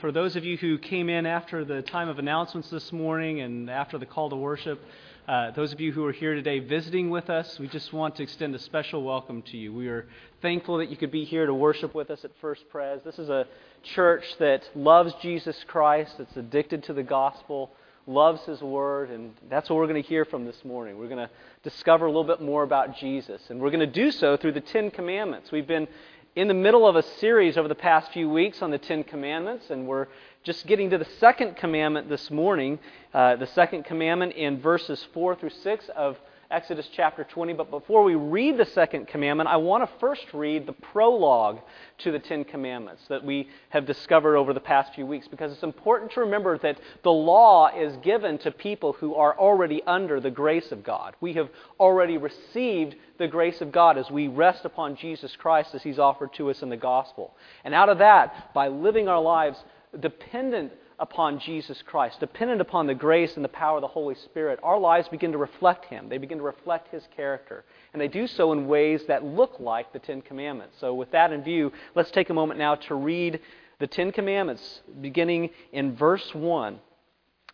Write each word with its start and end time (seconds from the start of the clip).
For 0.00 0.12
those 0.12 0.34
of 0.34 0.46
you 0.46 0.56
who 0.56 0.78
came 0.78 1.10
in 1.10 1.26
after 1.26 1.62
the 1.62 1.82
time 1.82 2.08
of 2.08 2.18
announcements 2.18 2.70
this 2.70 2.90
morning 2.90 3.42
and 3.42 3.68
after 3.68 3.98
the 3.98 4.06
call 4.06 4.30
to 4.30 4.36
worship, 4.36 4.80
uh, 5.28 5.50
those 5.50 5.74
of 5.74 5.80
you 5.80 5.92
who 5.92 6.06
are 6.06 6.12
here 6.12 6.34
today 6.34 6.58
visiting 6.58 7.10
with 7.10 7.28
us, 7.28 7.58
we 7.58 7.68
just 7.68 7.92
want 7.92 8.16
to 8.16 8.22
extend 8.22 8.54
a 8.54 8.58
special 8.58 9.02
welcome 9.02 9.42
to 9.42 9.58
you. 9.58 9.74
We 9.74 9.88
are 9.88 10.06
thankful 10.40 10.78
that 10.78 10.88
you 10.88 10.96
could 10.96 11.10
be 11.10 11.26
here 11.26 11.44
to 11.44 11.52
worship 11.52 11.94
with 11.94 12.10
us 12.10 12.24
at 12.24 12.30
First 12.40 12.64
Pres. 12.70 13.02
This 13.04 13.18
is 13.18 13.28
a 13.28 13.46
church 13.82 14.24
that 14.38 14.70
loves 14.74 15.12
Jesus 15.20 15.62
Christ, 15.68 16.16
that's 16.16 16.34
addicted 16.34 16.82
to 16.84 16.94
the 16.94 17.02
gospel, 17.02 17.70
loves 18.06 18.42
His 18.46 18.62
Word, 18.62 19.10
and 19.10 19.34
that's 19.50 19.68
what 19.68 19.76
we're 19.76 19.86
going 19.86 20.02
to 20.02 20.08
hear 20.08 20.24
from 20.24 20.46
this 20.46 20.64
morning. 20.64 20.96
We're 20.96 21.08
going 21.08 21.28
to 21.28 21.30
discover 21.62 22.06
a 22.06 22.08
little 22.08 22.24
bit 22.24 22.40
more 22.40 22.62
about 22.62 22.96
Jesus, 22.96 23.42
and 23.50 23.60
we're 23.60 23.70
going 23.70 23.80
to 23.80 23.86
do 23.86 24.10
so 24.10 24.38
through 24.38 24.52
the 24.52 24.62
Ten 24.62 24.90
Commandments. 24.90 25.52
We've 25.52 25.66
been 25.66 25.88
in 26.36 26.46
the 26.46 26.54
middle 26.54 26.86
of 26.86 26.94
a 26.94 27.02
series 27.02 27.58
over 27.58 27.66
the 27.66 27.74
past 27.74 28.12
few 28.12 28.30
weeks 28.30 28.62
on 28.62 28.70
the 28.70 28.78
Ten 28.78 29.02
Commandments, 29.02 29.70
and 29.70 29.86
we're 29.86 30.06
just 30.44 30.64
getting 30.66 30.90
to 30.90 30.98
the 30.98 31.08
second 31.18 31.56
commandment 31.56 32.08
this 32.08 32.30
morning. 32.30 32.78
Uh, 33.12 33.34
the 33.34 33.48
second 33.48 33.84
commandment 33.84 34.34
in 34.34 34.60
verses 34.60 35.04
4 35.12 35.34
through 35.34 35.50
6 35.50 35.88
of 35.96 36.16
Exodus 36.50 36.88
chapter 36.92 37.22
20. 37.22 37.52
But 37.52 37.70
before 37.70 38.02
we 38.02 38.16
read 38.16 38.58
the 38.58 38.64
second 38.64 39.06
commandment, 39.06 39.48
I 39.48 39.56
want 39.56 39.88
to 39.88 39.98
first 40.00 40.26
read 40.32 40.66
the 40.66 40.72
prologue 40.72 41.60
to 41.98 42.10
the 42.10 42.18
Ten 42.18 42.44
Commandments 42.44 43.02
that 43.08 43.24
we 43.24 43.48
have 43.68 43.86
discovered 43.86 44.36
over 44.36 44.52
the 44.52 44.58
past 44.58 44.92
few 44.92 45.06
weeks 45.06 45.28
because 45.28 45.52
it's 45.52 45.62
important 45.62 46.10
to 46.12 46.20
remember 46.20 46.58
that 46.58 46.80
the 47.04 47.12
law 47.12 47.68
is 47.68 47.96
given 47.98 48.36
to 48.38 48.50
people 48.50 48.94
who 48.94 49.14
are 49.14 49.38
already 49.38 49.80
under 49.84 50.18
the 50.18 50.30
grace 50.30 50.72
of 50.72 50.82
God. 50.82 51.14
We 51.20 51.34
have 51.34 51.50
already 51.78 52.18
received 52.18 52.96
the 53.18 53.28
grace 53.28 53.60
of 53.60 53.70
God 53.70 53.96
as 53.96 54.10
we 54.10 54.26
rest 54.26 54.64
upon 54.64 54.96
Jesus 54.96 55.36
Christ 55.36 55.76
as 55.76 55.84
He's 55.84 56.00
offered 56.00 56.34
to 56.34 56.50
us 56.50 56.62
in 56.62 56.68
the 56.68 56.76
gospel. 56.76 57.32
And 57.62 57.74
out 57.74 57.88
of 57.88 57.98
that, 57.98 58.52
by 58.54 58.66
living 58.66 59.06
our 59.06 59.22
lives 59.22 59.62
dependent 60.00 60.72
upon 61.00 61.40
Jesus 61.40 61.82
Christ, 61.82 62.20
dependent 62.20 62.60
upon 62.60 62.86
the 62.86 62.94
grace 62.94 63.34
and 63.34 63.44
the 63.44 63.48
power 63.48 63.78
of 63.78 63.80
the 63.80 63.88
Holy 63.88 64.14
Spirit, 64.14 64.60
our 64.62 64.78
lives 64.78 65.08
begin 65.08 65.32
to 65.32 65.38
reflect 65.38 65.86
Him. 65.86 66.08
They 66.08 66.18
begin 66.18 66.38
to 66.38 66.44
reflect 66.44 66.92
His 66.92 67.08
character. 67.16 67.64
And 67.92 68.00
they 68.00 68.06
do 68.06 68.26
so 68.26 68.52
in 68.52 68.68
ways 68.68 69.02
that 69.08 69.24
look 69.24 69.58
like 69.58 69.92
the 69.92 69.98
Ten 69.98 70.20
Commandments. 70.20 70.76
So, 70.78 70.94
with 70.94 71.10
that 71.12 71.32
in 71.32 71.42
view, 71.42 71.72
let's 71.94 72.10
take 72.10 72.30
a 72.30 72.34
moment 72.34 72.60
now 72.60 72.74
to 72.76 72.94
read 72.94 73.40
the 73.80 73.86
Ten 73.86 74.12
Commandments, 74.12 74.82
beginning 75.00 75.50
in 75.72 75.96
verse 75.96 76.34
1 76.34 76.78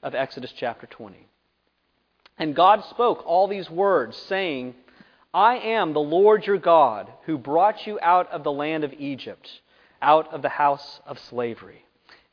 of 0.02 0.14
Exodus 0.14 0.52
chapter 0.56 0.86
20. 0.86 1.26
And 2.38 2.54
God 2.54 2.84
spoke 2.90 3.24
all 3.24 3.46
these 3.46 3.70
words, 3.70 4.16
saying, 4.16 4.74
I 5.32 5.56
am 5.56 5.92
the 5.92 6.00
Lord 6.00 6.46
your 6.46 6.58
God, 6.58 7.10
who 7.24 7.38
brought 7.38 7.86
you 7.86 7.98
out 8.02 8.30
of 8.30 8.42
the 8.42 8.52
land 8.52 8.84
of 8.84 8.92
Egypt, 8.98 9.48
out 10.02 10.32
of 10.34 10.42
the 10.42 10.48
house 10.48 11.00
of 11.06 11.18
slavery. 11.18 11.85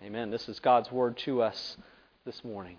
Amen. 0.00 0.30
This 0.30 0.48
is 0.48 0.60
God's 0.60 0.92
word 0.92 1.16
to 1.24 1.42
us 1.42 1.76
this 2.24 2.44
morning. 2.44 2.76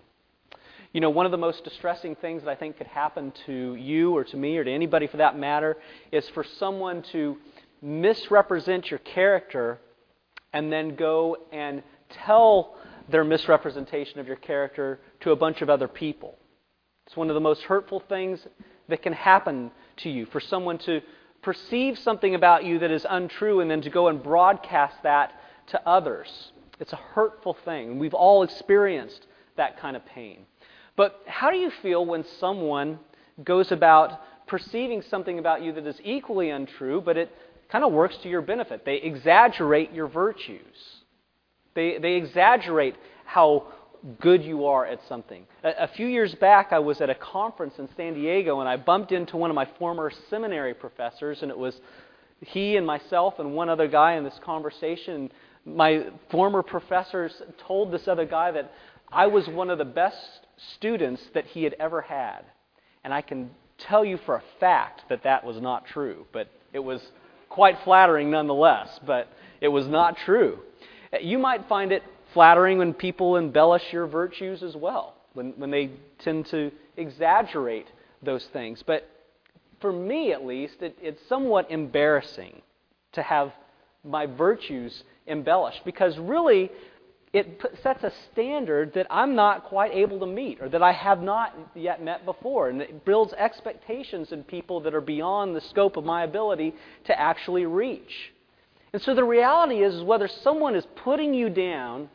You 0.94 1.02
know, 1.02 1.10
one 1.10 1.26
of 1.26 1.32
the 1.32 1.38
most 1.38 1.64
distressing 1.64 2.16
things 2.16 2.42
that 2.42 2.50
I 2.50 2.54
think 2.54 2.78
could 2.78 2.86
happen 2.86 3.34
to 3.44 3.74
you 3.74 4.16
or 4.16 4.24
to 4.24 4.36
me 4.38 4.56
or 4.56 4.64
to 4.64 4.70
anybody 4.70 5.06
for 5.06 5.18
that 5.18 5.38
matter 5.38 5.76
is 6.10 6.26
for 6.30 6.42
someone 6.42 7.02
to 7.12 7.36
misrepresent 7.82 8.90
your 8.90 9.00
character 9.00 9.78
and 10.54 10.72
then 10.72 10.96
go 10.96 11.36
and 11.52 11.82
tell 12.08 12.76
their 13.10 13.22
misrepresentation 13.22 14.18
of 14.18 14.26
your 14.26 14.36
character 14.36 14.98
to 15.20 15.32
a 15.32 15.36
bunch 15.36 15.60
of 15.60 15.68
other 15.68 15.88
people. 15.88 16.38
It's 17.06 17.18
one 17.18 17.28
of 17.28 17.34
the 17.34 17.40
most 17.40 17.64
hurtful 17.64 18.00
things 18.00 18.40
that 18.88 19.02
can 19.02 19.12
happen 19.12 19.70
to 19.98 20.08
you 20.08 20.24
for 20.24 20.40
someone 20.40 20.78
to 20.78 21.02
perceive 21.42 21.98
something 21.98 22.34
about 22.34 22.64
you 22.64 22.78
that 22.78 22.90
is 22.90 23.06
untrue 23.08 23.60
and 23.60 23.70
then 23.70 23.82
to 23.82 23.90
go 23.90 24.08
and 24.08 24.22
broadcast 24.22 25.02
that 25.02 25.38
to 25.66 25.86
others. 25.86 26.52
It's 26.80 26.92
a 26.94 26.96
hurtful 27.14 27.56
thing. 27.64 27.98
We've 27.98 28.14
all 28.14 28.42
experienced 28.42 29.26
that 29.56 29.78
kind 29.78 29.96
of 29.96 30.04
pain. 30.06 30.46
But 30.96 31.22
how 31.26 31.50
do 31.50 31.58
you 31.58 31.70
feel 31.82 32.04
when 32.04 32.24
someone 32.40 32.98
goes 33.44 33.70
about 33.70 34.20
perceiving 34.46 35.02
something 35.02 35.38
about 35.38 35.62
you 35.62 35.72
that 35.74 35.86
is 35.86 36.00
equally 36.02 36.50
untrue, 36.50 37.00
but 37.00 37.16
it 37.16 37.30
kind 37.70 37.84
of 37.84 37.92
works 37.92 38.16
to 38.22 38.28
your 38.28 38.42
benefit? 38.42 38.84
They 38.84 38.96
exaggerate 38.96 39.92
your 39.92 40.08
virtues, 40.08 41.04
they, 41.74 41.98
they 41.98 42.14
exaggerate 42.14 42.96
how 43.24 43.68
good 44.18 44.42
you 44.42 44.64
are 44.64 44.86
at 44.86 44.98
something. 45.08 45.46
A, 45.62 45.84
a, 45.84 45.88
few 45.88 46.06
years 46.06 46.34
back, 46.34 46.72
I 46.72 46.78
was 46.78 47.00
at 47.02 47.10
a 47.10 47.14
conference 47.14 47.74
in 47.78 47.88
San 47.96 48.14
Diego, 48.14 48.60
and 48.60 48.68
I 48.68 48.76
bumped 48.76 49.12
into 49.12 49.36
one 49.36 49.50
of 49.50 49.54
my 49.54 49.68
former 49.78 50.10
seminary 50.30 50.72
professors, 50.74 51.42
and 51.42 51.50
it 51.50 51.58
was 51.58 51.78
he 52.40 52.76
and 52.76 52.86
myself 52.86 53.38
and 53.38 53.54
one 53.54 53.68
other 53.68 53.86
guy 53.86 54.14
in 54.14 54.24
this 54.24 54.38
conversation 54.42 55.30
my 55.64 56.06
former 56.30 56.62
professors 56.62 57.42
told 57.66 57.92
this 57.92 58.08
other 58.08 58.24
guy 58.24 58.50
that 58.50 58.72
I 59.12 59.26
was 59.26 59.46
one 59.48 59.70
of 59.70 59.78
the 59.78 59.84
best 59.84 60.16
students 60.74 61.22
that 61.34 61.46
he 61.46 61.64
had 61.64 61.74
ever 61.78 62.00
had. 62.00 62.40
And 63.04 63.12
I 63.12 63.22
can 63.22 63.50
tell 63.78 64.04
you 64.04 64.18
for 64.24 64.36
a 64.36 64.42
fact 64.58 65.02
that 65.08 65.22
that 65.24 65.44
was 65.44 65.60
not 65.60 65.86
true, 65.86 66.26
but 66.32 66.48
it 66.72 66.78
was 66.78 67.00
quite 67.48 67.78
flattering 67.84 68.30
nonetheless, 68.30 69.00
but 69.06 69.28
it 69.60 69.68
was 69.68 69.86
not 69.86 70.16
true. 70.18 70.58
You 71.20 71.38
might 71.38 71.68
find 71.68 71.92
it 71.92 72.02
flattering 72.32 72.78
when 72.78 72.94
people 72.94 73.36
embellish 73.36 73.92
your 73.92 74.06
virtues 74.06 74.62
as 74.62 74.76
well, 74.76 75.14
when, 75.32 75.52
when 75.56 75.70
they 75.70 75.90
tend 76.18 76.46
to 76.46 76.70
exaggerate 76.96 77.86
those 78.22 78.44
things. 78.52 78.82
But 78.86 79.08
for 79.80 79.92
me, 79.92 80.32
at 80.32 80.44
least, 80.44 80.82
it, 80.82 80.96
it's 81.00 81.20
somewhat 81.28 81.70
embarrassing 81.70 82.62
to 83.12 83.22
have 83.22 83.52
my 84.04 84.26
virtues 84.26 85.02
embellished 85.26 85.82
because 85.84 86.18
really 86.18 86.70
it 87.32 87.62
sets 87.82 88.02
a 88.02 88.12
standard 88.32 88.92
that 88.94 89.06
I'm 89.08 89.36
not 89.36 89.64
quite 89.64 89.92
able 89.92 90.18
to 90.20 90.26
meet 90.26 90.60
or 90.60 90.68
that 90.68 90.82
I 90.82 90.92
have 90.92 91.22
not 91.22 91.56
yet 91.76 92.02
met 92.02 92.24
before. 92.24 92.68
And 92.68 92.82
it 92.82 93.04
builds 93.04 93.32
expectations 93.34 94.32
in 94.32 94.42
people 94.42 94.80
that 94.80 94.94
are 94.94 95.00
beyond 95.00 95.54
the 95.54 95.60
scope 95.60 95.96
of 95.96 96.04
my 96.04 96.24
ability 96.24 96.74
to 97.04 97.18
actually 97.18 97.66
reach. 97.66 98.32
And 98.92 99.00
so 99.00 99.14
the 99.14 99.22
reality 99.22 99.84
is, 99.84 99.94
is 99.94 100.02
whether 100.02 100.26
someone 100.42 100.74
is 100.74 100.84
putting 100.96 101.32
you 101.32 101.48
down 101.48 102.08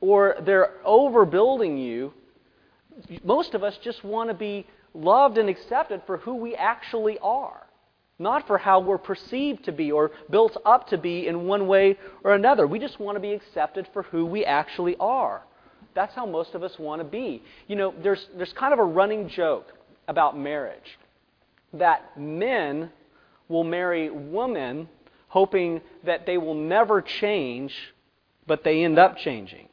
or 0.00 0.36
they're 0.40 0.72
overbuilding 0.86 1.84
you, 1.84 2.14
most 3.22 3.52
of 3.52 3.62
us 3.62 3.76
just 3.82 4.02
want 4.04 4.30
to 4.30 4.34
be 4.34 4.66
loved 4.94 5.36
and 5.36 5.50
accepted 5.50 6.00
for 6.06 6.16
who 6.18 6.36
we 6.36 6.54
actually 6.54 7.18
are 7.18 7.63
not 8.18 8.46
for 8.46 8.58
how 8.58 8.80
we're 8.80 8.98
perceived 8.98 9.64
to 9.64 9.72
be 9.72 9.90
or 9.90 10.12
built 10.30 10.56
up 10.64 10.88
to 10.88 10.98
be 10.98 11.26
in 11.26 11.46
one 11.46 11.66
way 11.66 11.98
or 12.22 12.34
another. 12.34 12.66
We 12.66 12.78
just 12.78 13.00
want 13.00 13.16
to 13.16 13.20
be 13.20 13.32
accepted 13.32 13.88
for 13.92 14.02
who 14.04 14.24
we 14.24 14.44
actually 14.44 14.96
are. 15.00 15.42
That's 15.94 16.14
how 16.14 16.26
most 16.26 16.54
of 16.54 16.62
us 16.62 16.78
want 16.78 17.00
to 17.00 17.04
be. 17.04 17.42
You 17.66 17.76
know, 17.76 17.94
there's, 18.02 18.28
there's 18.36 18.52
kind 18.52 18.72
of 18.72 18.78
a 18.78 18.84
running 18.84 19.28
joke 19.28 19.72
about 20.08 20.38
marriage 20.38 20.98
that 21.72 22.18
men 22.18 22.90
will 23.48 23.64
marry 23.64 24.10
women 24.10 24.88
hoping 25.28 25.80
that 26.04 26.26
they 26.26 26.38
will 26.38 26.54
never 26.54 27.02
change, 27.02 27.74
but 28.46 28.62
they 28.62 28.84
end 28.84 28.98
up 28.98 29.16
changing. 29.16 29.68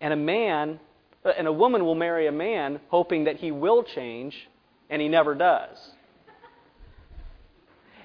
And 0.00 0.12
a 0.12 0.16
man, 0.16 0.78
uh, 1.24 1.32
and 1.36 1.48
a 1.48 1.52
woman 1.52 1.84
will 1.84 1.96
marry 1.96 2.28
a 2.28 2.32
man 2.32 2.80
hoping 2.88 3.24
that 3.24 3.36
he 3.36 3.50
will 3.50 3.82
change, 3.82 4.48
and 4.88 5.02
he 5.02 5.08
never 5.08 5.34
does. 5.34 5.76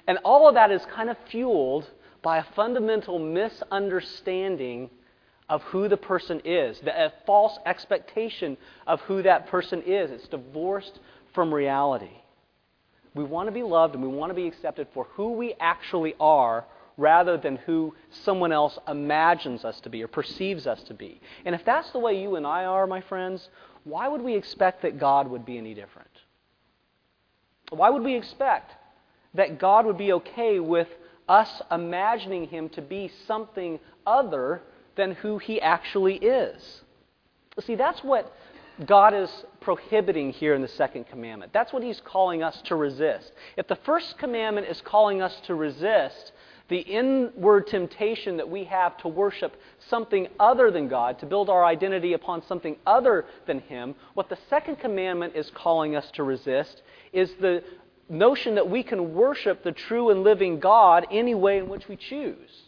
And 0.06 0.18
all 0.24 0.48
of 0.48 0.54
that 0.54 0.70
is 0.70 0.84
kind 0.94 1.10
of 1.10 1.16
fueled 1.30 1.90
by 2.22 2.38
a 2.38 2.44
fundamental 2.54 3.18
misunderstanding 3.18 4.90
of 5.48 5.62
who 5.64 5.88
the 5.88 5.96
person 5.96 6.40
is, 6.44 6.80
a 6.86 7.12
false 7.24 7.58
expectation 7.66 8.56
of 8.86 9.00
who 9.02 9.22
that 9.22 9.46
person 9.46 9.82
is. 9.82 10.10
It's 10.10 10.28
divorced 10.28 10.98
from 11.34 11.54
reality. 11.54 12.22
We 13.14 13.24
want 13.24 13.48
to 13.48 13.52
be 13.52 13.62
loved 13.62 13.94
and 13.94 14.02
we 14.02 14.08
want 14.08 14.30
to 14.30 14.34
be 14.34 14.46
accepted 14.46 14.88
for 14.92 15.04
who 15.12 15.32
we 15.32 15.54
actually 15.60 16.14
are 16.20 16.66
rather 16.96 17.36
than 17.36 17.56
who 17.56 17.94
someone 18.24 18.52
else 18.52 18.78
imagines 18.88 19.64
us 19.64 19.80
to 19.80 19.90
be 19.90 20.02
or 20.02 20.08
perceives 20.08 20.66
us 20.66 20.82
to 20.84 20.94
be. 20.94 21.20
And 21.44 21.54
if 21.54 21.64
that's 21.64 21.90
the 21.90 21.98
way 21.98 22.20
you 22.20 22.36
and 22.36 22.46
I 22.46 22.64
are, 22.64 22.86
my 22.86 23.00
friends, 23.02 23.48
why 23.84 24.08
would 24.08 24.22
we 24.22 24.34
expect 24.34 24.82
that 24.82 24.98
God 24.98 25.28
would 25.28 25.44
be 25.44 25.58
any 25.58 25.74
different? 25.74 26.10
Why 27.70 27.90
would 27.90 28.02
we 28.02 28.16
expect 28.16 28.72
that 29.36 29.58
God 29.58 29.86
would 29.86 29.98
be 29.98 30.12
okay 30.12 30.60
with 30.60 30.88
us 31.28 31.62
imagining 31.70 32.46
him 32.48 32.68
to 32.70 32.82
be 32.82 33.10
something 33.26 33.78
other 34.06 34.62
than 34.96 35.12
who 35.12 35.38
he 35.38 35.60
actually 35.60 36.16
is. 36.16 36.82
See, 37.64 37.74
that's 37.74 38.02
what 38.02 38.32
God 38.84 39.14
is 39.14 39.30
prohibiting 39.60 40.32
here 40.32 40.54
in 40.54 40.60
the 40.60 40.68
second 40.68 41.08
commandment. 41.08 41.52
That's 41.52 41.72
what 41.72 41.82
he's 41.82 42.00
calling 42.04 42.42
us 42.42 42.60
to 42.66 42.76
resist. 42.76 43.32
If 43.56 43.68
the 43.68 43.76
first 43.76 44.18
commandment 44.18 44.66
is 44.68 44.80
calling 44.82 45.22
us 45.22 45.34
to 45.46 45.54
resist 45.54 46.32
the 46.68 46.80
inward 46.80 47.66
temptation 47.68 48.36
that 48.36 48.48
we 48.48 48.64
have 48.64 48.96
to 48.98 49.08
worship 49.08 49.56
something 49.88 50.26
other 50.38 50.70
than 50.70 50.88
God, 50.88 51.18
to 51.20 51.26
build 51.26 51.48
our 51.48 51.64
identity 51.64 52.12
upon 52.12 52.44
something 52.46 52.76
other 52.86 53.24
than 53.46 53.60
Him, 53.60 53.94
what 54.14 54.28
the 54.28 54.38
second 54.50 54.76
commandment 54.76 55.34
is 55.36 55.50
calling 55.54 55.96
us 55.96 56.10
to 56.12 56.24
resist 56.24 56.82
is 57.12 57.30
the 57.40 57.62
notion 58.08 58.54
that 58.54 58.70
we 58.70 58.82
can 58.82 59.14
worship 59.14 59.62
the 59.62 59.72
true 59.72 60.10
and 60.10 60.22
living 60.22 60.60
God 60.60 61.06
any 61.10 61.34
way 61.34 61.58
in 61.58 61.68
which 61.68 61.88
we 61.88 61.96
choose. 61.96 62.62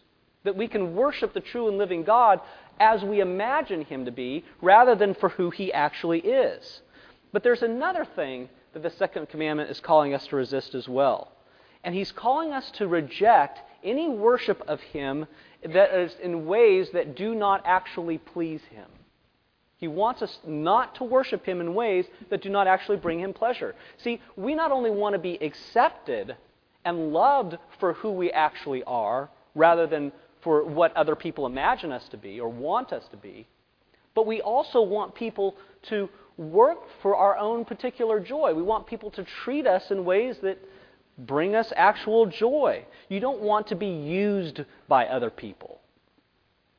That 0.44 0.56
we 0.56 0.68
can 0.68 0.94
worship 0.94 1.32
the 1.32 1.40
true 1.40 1.68
and 1.68 1.78
living 1.78 2.04
God 2.04 2.40
as 2.80 3.02
we 3.02 3.20
imagine 3.20 3.84
him 3.84 4.04
to 4.04 4.10
be 4.10 4.44
rather 4.60 4.94
than 4.94 5.14
for 5.14 5.28
who 5.30 5.50
he 5.50 5.72
actually 5.72 6.20
is. 6.20 6.82
But 7.32 7.42
there's 7.42 7.62
another 7.62 8.04
thing 8.04 8.48
that 8.72 8.82
the 8.82 8.90
second 8.90 9.28
commandment 9.28 9.70
is 9.70 9.80
calling 9.80 10.14
us 10.14 10.26
to 10.28 10.36
resist 10.36 10.74
as 10.74 10.88
well. 10.88 11.32
And 11.84 11.94
he's 11.94 12.12
calling 12.12 12.52
us 12.52 12.70
to 12.72 12.88
reject 12.88 13.60
any 13.84 14.08
worship 14.08 14.62
of 14.66 14.80
him 14.80 15.26
that 15.62 15.94
is 15.94 16.16
in 16.22 16.46
ways 16.46 16.90
that 16.92 17.16
do 17.16 17.34
not 17.34 17.62
actually 17.64 18.18
please 18.18 18.62
him. 18.70 18.86
He 19.78 19.88
wants 19.88 20.22
us 20.22 20.38
not 20.46 20.96
to 20.96 21.04
worship 21.04 21.46
him 21.46 21.60
in 21.60 21.74
ways 21.74 22.04
that 22.30 22.42
do 22.42 22.50
not 22.50 22.66
actually 22.66 22.98
bring 22.98 23.20
him 23.20 23.32
pleasure. 23.32 23.74
See, 23.96 24.20
we 24.36 24.54
not 24.54 24.72
only 24.72 24.90
want 24.90 25.14
to 25.14 25.18
be 25.18 25.34
accepted 25.40 26.36
and 26.84 27.12
loved 27.12 27.56
for 27.78 27.94
who 27.94 28.10
we 28.10 28.30
actually 28.32 28.82
are, 28.84 29.30
rather 29.54 29.86
than 29.86 30.12
for 30.40 30.64
what 30.64 30.96
other 30.96 31.16
people 31.16 31.46
imagine 31.46 31.92
us 31.92 32.08
to 32.08 32.16
be 32.16 32.40
or 32.40 32.48
want 32.48 32.92
us 32.92 33.06
to 33.08 33.16
be, 33.16 33.46
but 34.14 34.26
we 34.26 34.40
also 34.40 34.82
want 34.82 35.14
people 35.14 35.56
to 35.82 36.08
work 36.36 36.78
for 37.02 37.16
our 37.16 37.36
own 37.36 37.64
particular 37.64 38.20
joy. 38.20 38.54
We 38.54 38.62
want 38.62 38.86
people 38.86 39.10
to 39.12 39.24
treat 39.24 39.66
us 39.66 39.90
in 39.90 40.04
ways 40.04 40.38
that 40.42 40.58
bring 41.18 41.54
us 41.54 41.72
actual 41.76 42.26
joy. 42.26 42.84
You 43.08 43.20
don't 43.20 43.40
want 43.40 43.66
to 43.68 43.74
be 43.74 43.86
used 43.86 44.64
by 44.86 45.06
other 45.06 45.30
people. 45.30 45.77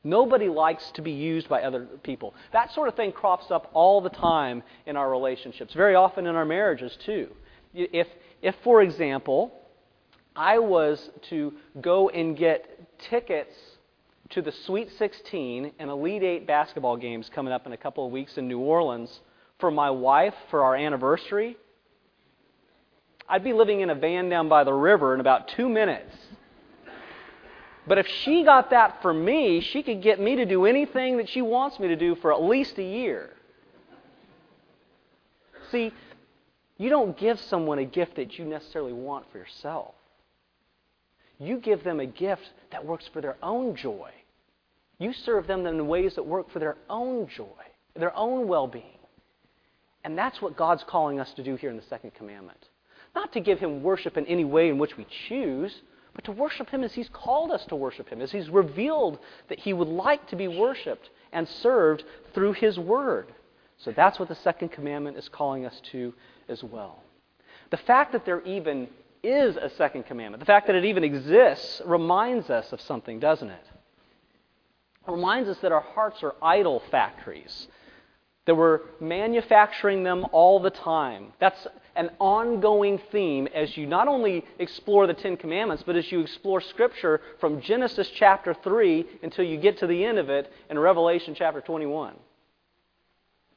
Nobody 0.02 0.48
likes 0.48 0.90
to 0.92 1.02
be 1.02 1.12
used 1.12 1.48
by 1.48 1.62
other 1.62 1.86
people. 2.02 2.34
That 2.52 2.72
sort 2.72 2.88
of 2.88 2.94
thing 2.94 3.12
crops 3.12 3.50
up 3.50 3.70
all 3.74 4.00
the 4.00 4.08
time 4.10 4.62
in 4.86 4.96
our 4.96 5.10
relationships, 5.10 5.74
very 5.74 5.94
often 5.94 6.26
in 6.26 6.34
our 6.34 6.46
marriages, 6.46 6.96
too. 7.04 7.28
If, 7.74 8.06
if 8.40 8.54
for 8.64 8.80
example, 8.80 9.52
I 10.34 10.58
was 10.58 11.10
to 11.28 11.52
go 11.80 12.08
and 12.08 12.36
get 12.36 12.98
tickets 13.10 13.54
to 14.30 14.40
the 14.40 14.52
Sweet 14.64 14.90
16 14.96 15.72
and 15.78 15.90
Elite 15.90 16.22
8 16.22 16.46
basketball 16.46 16.96
games 16.96 17.30
coming 17.34 17.52
up 17.52 17.66
in 17.66 17.72
a 17.72 17.76
couple 17.76 18.06
of 18.06 18.12
weeks 18.12 18.38
in 18.38 18.48
New 18.48 18.60
Orleans 18.60 19.20
for 19.58 19.70
my 19.70 19.90
wife 19.90 20.34
for 20.50 20.62
our 20.64 20.74
anniversary, 20.74 21.56
I'd 23.28 23.44
be 23.44 23.52
living 23.52 23.80
in 23.80 23.90
a 23.90 23.94
van 23.94 24.28
down 24.28 24.48
by 24.48 24.64
the 24.64 24.72
river 24.72 25.14
in 25.14 25.20
about 25.20 25.48
two 25.48 25.68
minutes. 25.68 26.16
But 27.86 27.98
if 27.98 28.06
she 28.06 28.44
got 28.44 28.70
that 28.70 29.02
for 29.02 29.12
me, 29.12 29.60
she 29.60 29.82
could 29.82 30.02
get 30.02 30.20
me 30.20 30.36
to 30.36 30.44
do 30.44 30.66
anything 30.66 31.16
that 31.16 31.28
she 31.28 31.42
wants 31.42 31.78
me 31.78 31.88
to 31.88 31.96
do 31.96 32.14
for 32.16 32.32
at 32.32 32.42
least 32.42 32.78
a 32.78 32.82
year. 32.82 33.30
See, 35.70 35.92
you 36.76 36.90
don't 36.90 37.16
give 37.16 37.40
someone 37.40 37.78
a 37.78 37.84
gift 37.84 38.16
that 38.16 38.38
you 38.38 38.44
necessarily 38.44 38.92
want 38.92 39.30
for 39.30 39.38
yourself. 39.38 39.94
You 41.38 41.58
give 41.58 41.84
them 41.84 42.00
a 42.00 42.06
gift 42.06 42.50
that 42.70 42.84
works 42.84 43.08
for 43.12 43.20
their 43.20 43.36
own 43.42 43.74
joy. 43.74 44.10
You 44.98 45.12
serve 45.12 45.46
them 45.46 45.66
in 45.66 45.88
ways 45.88 46.14
that 46.16 46.26
work 46.26 46.50
for 46.50 46.58
their 46.58 46.76
own 46.90 47.26
joy, 47.28 47.64
their 47.96 48.14
own 48.14 48.46
well 48.46 48.66
being. 48.66 48.84
And 50.04 50.16
that's 50.16 50.42
what 50.42 50.56
God's 50.56 50.84
calling 50.84 51.18
us 51.18 51.32
to 51.34 51.42
do 51.42 51.56
here 51.56 51.70
in 51.70 51.76
the 51.76 51.82
second 51.82 52.14
commandment. 52.14 52.68
Not 53.14 53.32
to 53.32 53.40
give 53.40 53.58
Him 53.58 53.82
worship 53.82 54.16
in 54.16 54.26
any 54.26 54.44
way 54.44 54.68
in 54.68 54.78
which 54.78 54.96
we 54.96 55.06
choose, 55.28 55.74
but 56.14 56.24
to 56.24 56.32
worship 56.32 56.70
Him 56.70 56.84
as 56.84 56.92
He's 56.92 57.08
called 57.12 57.50
us 57.50 57.64
to 57.66 57.76
worship 57.76 58.08
Him, 58.08 58.20
as 58.20 58.32
He's 58.32 58.48
revealed 58.48 59.18
that 59.48 59.60
He 59.60 59.72
would 59.72 59.88
like 59.88 60.28
to 60.28 60.36
be 60.36 60.48
worshiped 60.48 61.10
and 61.32 61.48
served 61.48 62.04
through 62.34 62.54
His 62.54 62.78
Word. 62.78 63.32
So 63.78 63.92
that's 63.92 64.18
what 64.18 64.28
the 64.28 64.34
second 64.34 64.70
commandment 64.70 65.16
is 65.16 65.28
calling 65.28 65.64
us 65.64 65.80
to 65.92 66.12
as 66.48 66.62
well. 66.62 67.02
The 67.70 67.78
fact 67.78 68.12
that 68.12 68.26
there 68.26 68.42
even 68.42 68.88
is 69.22 69.56
a 69.56 69.70
second 69.70 70.04
commandment. 70.04 70.40
The 70.40 70.46
fact 70.46 70.66
that 70.66 70.76
it 70.76 70.84
even 70.84 71.04
exists 71.04 71.80
reminds 71.84 72.50
us 72.50 72.72
of 72.72 72.80
something, 72.80 73.20
doesn't 73.20 73.50
it? 73.50 73.64
It 75.06 75.10
reminds 75.10 75.48
us 75.48 75.58
that 75.58 75.72
our 75.72 75.80
hearts 75.80 76.22
are 76.22 76.34
idol 76.42 76.82
factories, 76.90 77.68
that 78.46 78.54
we're 78.54 78.80
manufacturing 79.00 80.02
them 80.02 80.26
all 80.32 80.60
the 80.60 80.70
time. 80.70 81.32
That's 81.38 81.66
an 82.00 82.10
ongoing 82.18 82.98
theme 83.12 83.46
as 83.54 83.76
you 83.76 83.86
not 83.86 84.08
only 84.08 84.42
explore 84.58 85.06
the 85.06 85.12
Ten 85.12 85.36
Commandments, 85.36 85.84
but 85.86 85.96
as 85.96 86.10
you 86.10 86.20
explore 86.20 86.62
Scripture 86.62 87.20
from 87.38 87.60
Genesis 87.60 88.10
chapter 88.14 88.54
3 88.54 89.04
until 89.22 89.44
you 89.44 89.58
get 89.58 89.78
to 89.78 89.86
the 89.86 90.02
end 90.04 90.16
of 90.18 90.30
it 90.30 90.50
in 90.70 90.78
Revelation 90.78 91.34
chapter 91.36 91.60
21. 91.60 92.14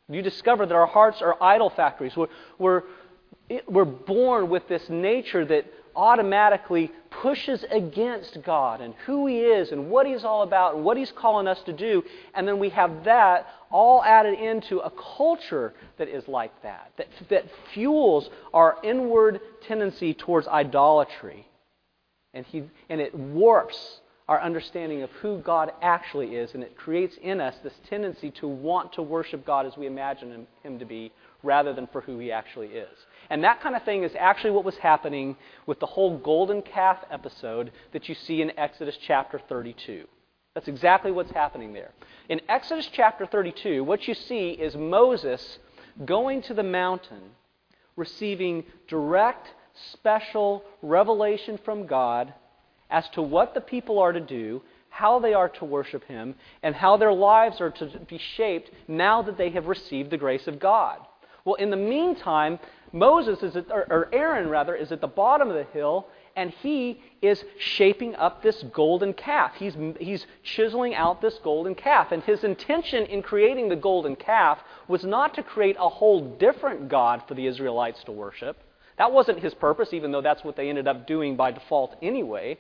You 0.09 0.21
discover 0.21 0.65
that 0.65 0.75
our 0.75 0.85
hearts 0.85 1.21
are 1.21 1.41
idol 1.41 1.69
factories. 1.69 2.17
We're, 2.17 2.27
we're 2.59 2.83
we're 3.67 3.85
born 3.85 4.49
with 4.49 4.67
this 4.67 4.89
nature 4.89 5.45
that 5.45 5.65
automatically 5.95 6.91
pushes 7.09 7.63
against 7.69 8.41
God 8.43 8.81
and 8.81 8.93
who 9.05 9.27
He 9.27 9.39
is 9.39 9.71
and 9.71 9.89
what 9.89 10.05
He's 10.05 10.23
all 10.23 10.43
about 10.43 10.75
and 10.75 10.83
what 10.83 10.97
He's 10.97 11.11
calling 11.11 11.47
us 11.47 11.61
to 11.63 11.73
do. 11.73 12.03
And 12.33 12.47
then 12.47 12.59
we 12.59 12.69
have 12.69 13.03
that 13.03 13.47
all 13.71 14.03
added 14.03 14.39
into 14.39 14.79
a 14.79 14.91
culture 15.17 15.73
that 15.97 16.07
is 16.07 16.27
like 16.27 16.51
that, 16.63 16.91
that, 16.97 17.07
that 17.29 17.45
fuels 17.73 18.29
our 18.53 18.77
inward 18.83 19.39
tendency 19.67 20.13
towards 20.13 20.47
idolatry. 20.47 21.47
And, 22.33 22.45
he, 22.45 22.63
and 22.89 22.99
it 22.99 23.13
warps 23.13 23.99
our 24.27 24.41
understanding 24.41 25.03
of 25.03 25.09
who 25.11 25.39
God 25.39 25.71
actually 25.81 26.35
is, 26.35 26.53
and 26.53 26.63
it 26.63 26.77
creates 26.77 27.17
in 27.21 27.41
us 27.41 27.55
this 27.61 27.73
tendency 27.89 28.31
to 28.31 28.47
want 28.47 28.93
to 28.93 29.01
worship 29.01 29.45
God 29.45 29.65
as 29.65 29.75
we 29.75 29.85
imagine 29.85 30.31
him, 30.31 30.47
him 30.63 30.79
to 30.79 30.85
be 30.85 31.11
rather 31.43 31.73
than 31.73 31.87
for 31.87 32.01
who 32.01 32.17
He 32.19 32.31
actually 32.31 32.67
is. 32.67 32.97
And 33.29 33.43
that 33.43 33.61
kind 33.61 33.75
of 33.75 33.83
thing 33.83 34.03
is 34.03 34.11
actually 34.17 34.51
what 34.51 34.65
was 34.65 34.77
happening 34.77 35.35
with 35.65 35.79
the 35.79 35.85
whole 35.85 36.17
golden 36.17 36.61
calf 36.61 36.97
episode 37.11 37.71
that 37.91 38.09
you 38.09 38.15
see 38.15 38.41
in 38.41 38.57
Exodus 38.57 38.97
chapter 39.05 39.39
32. 39.49 40.05
That's 40.55 40.67
exactly 40.67 41.11
what's 41.11 41.31
happening 41.31 41.73
there. 41.73 41.91
In 42.29 42.39
Exodus 42.47 42.87
chapter 42.91 43.25
32, 43.25 43.83
what 43.83 44.07
you 44.07 44.13
see 44.13 44.49
is 44.49 44.75
Moses 44.75 45.59
going 46.05 46.41
to 46.43 46.53
the 46.53 46.63
mountain, 46.63 47.21
receiving 47.95 48.63
direct, 48.87 49.47
special 49.93 50.63
revelation 50.81 51.59
from 51.65 51.87
God 51.87 52.33
as 52.89 53.09
to 53.09 53.21
what 53.21 53.55
the 53.55 53.61
people 53.61 53.97
are 53.97 54.11
to 54.11 54.19
do, 54.19 54.61
how 54.89 55.19
they 55.19 55.33
are 55.33 55.49
to 55.49 55.65
worship 55.65 56.03
Him, 56.03 56.35
and 56.61 56.75
how 56.75 56.97
their 56.97 57.13
lives 57.13 57.59
are 57.59 57.71
to 57.71 57.99
be 58.07 58.19
shaped 58.37 58.69
now 58.87 59.23
that 59.23 59.37
they 59.37 59.49
have 59.49 59.65
received 59.65 60.11
the 60.11 60.17
grace 60.17 60.45
of 60.45 60.59
God. 60.59 60.99
Well, 61.45 61.55
in 61.55 61.71
the 61.71 61.77
meantime, 61.77 62.59
Moses 62.93 63.41
is 63.41 63.55
at, 63.55 63.71
or 63.71 64.07
Aaron 64.13 64.47
rather 64.49 64.75
is 64.75 64.91
at 64.91 65.01
the 65.01 65.07
bottom 65.07 65.49
of 65.49 65.55
the 65.55 65.63
hill 65.73 66.07
and 66.35 66.51
he 66.61 67.01
is 67.21 67.43
shaping 67.59 68.15
up 68.15 68.41
this 68.41 68.63
golden 68.71 69.13
calf. 69.13 69.53
He's, 69.55 69.75
he's 69.99 70.25
chiseling 70.43 70.95
out 70.95 71.21
this 71.21 71.39
golden 71.43 71.75
calf. 71.75 72.11
And 72.11 72.23
his 72.23 72.43
intention 72.43 73.05
in 73.05 73.21
creating 73.21 73.69
the 73.69 73.75
golden 73.75 74.15
calf 74.15 74.59
was 74.87 75.03
not 75.03 75.33
to 75.35 75.43
create 75.43 75.75
a 75.79 75.89
whole 75.89 76.21
different 76.37 76.87
God 76.87 77.23
for 77.27 77.33
the 77.33 77.45
Israelites 77.45 78.03
to 78.05 78.11
worship. 78.11 78.57
That 78.97 79.11
wasn't 79.11 79.39
his 79.39 79.53
purpose, 79.53 79.93
even 79.93 80.11
though 80.11 80.21
that's 80.21 80.43
what 80.43 80.55
they 80.55 80.69
ended 80.69 80.87
up 80.87 81.07
doing 81.07 81.35
by 81.35 81.51
default 81.51 81.95
anyway. 82.01 82.57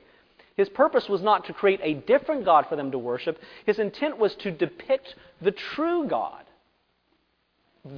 His 0.55 0.69
purpose 0.69 1.09
was 1.09 1.21
not 1.21 1.45
to 1.45 1.53
create 1.53 1.79
a 1.83 1.95
different 1.95 2.45
God 2.45 2.67
for 2.67 2.75
them 2.75 2.91
to 2.91 2.97
worship. 2.97 3.39
His 3.65 3.79
intent 3.79 4.17
was 4.17 4.35
to 4.35 4.51
depict 4.51 5.15
the 5.41 5.51
true 5.51 6.07
God 6.07 6.43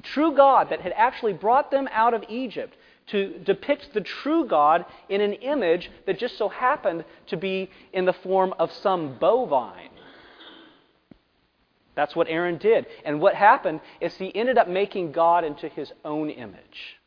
true 0.01 0.35
God 0.35 0.69
that 0.69 0.81
had 0.81 0.93
actually 0.95 1.33
brought 1.33 1.71
them 1.71 1.87
out 1.91 2.13
of 2.13 2.23
Egypt 2.27 2.75
to 3.07 3.37
depict 3.43 3.93
the 3.93 4.01
true 4.01 4.45
God 4.45 4.85
in 5.09 5.21
an 5.21 5.33
image 5.33 5.91
that 6.07 6.17
just 6.17 6.37
so 6.37 6.49
happened 6.49 7.05
to 7.27 7.37
be 7.37 7.69
in 7.93 8.05
the 8.05 8.13
form 8.13 8.53
of 8.57 8.71
some 8.71 9.17
bovine. 9.19 9.89
That's 11.95 12.15
what 12.15 12.27
Aaron 12.27 12.57
did. 12.57 12.87
And 13.05 13.21
what 13.21 13.35
happened 13.35 13.79
is 14.01 14.15
he 14.15 14.35
ended 14.35 14.57
up 14.57 14.67
making 14.67 15.11
God 15.11 15.43
into 15.43 15.69
his 15.69 15.91
own 16.03 16.29
image. 16.29 16.97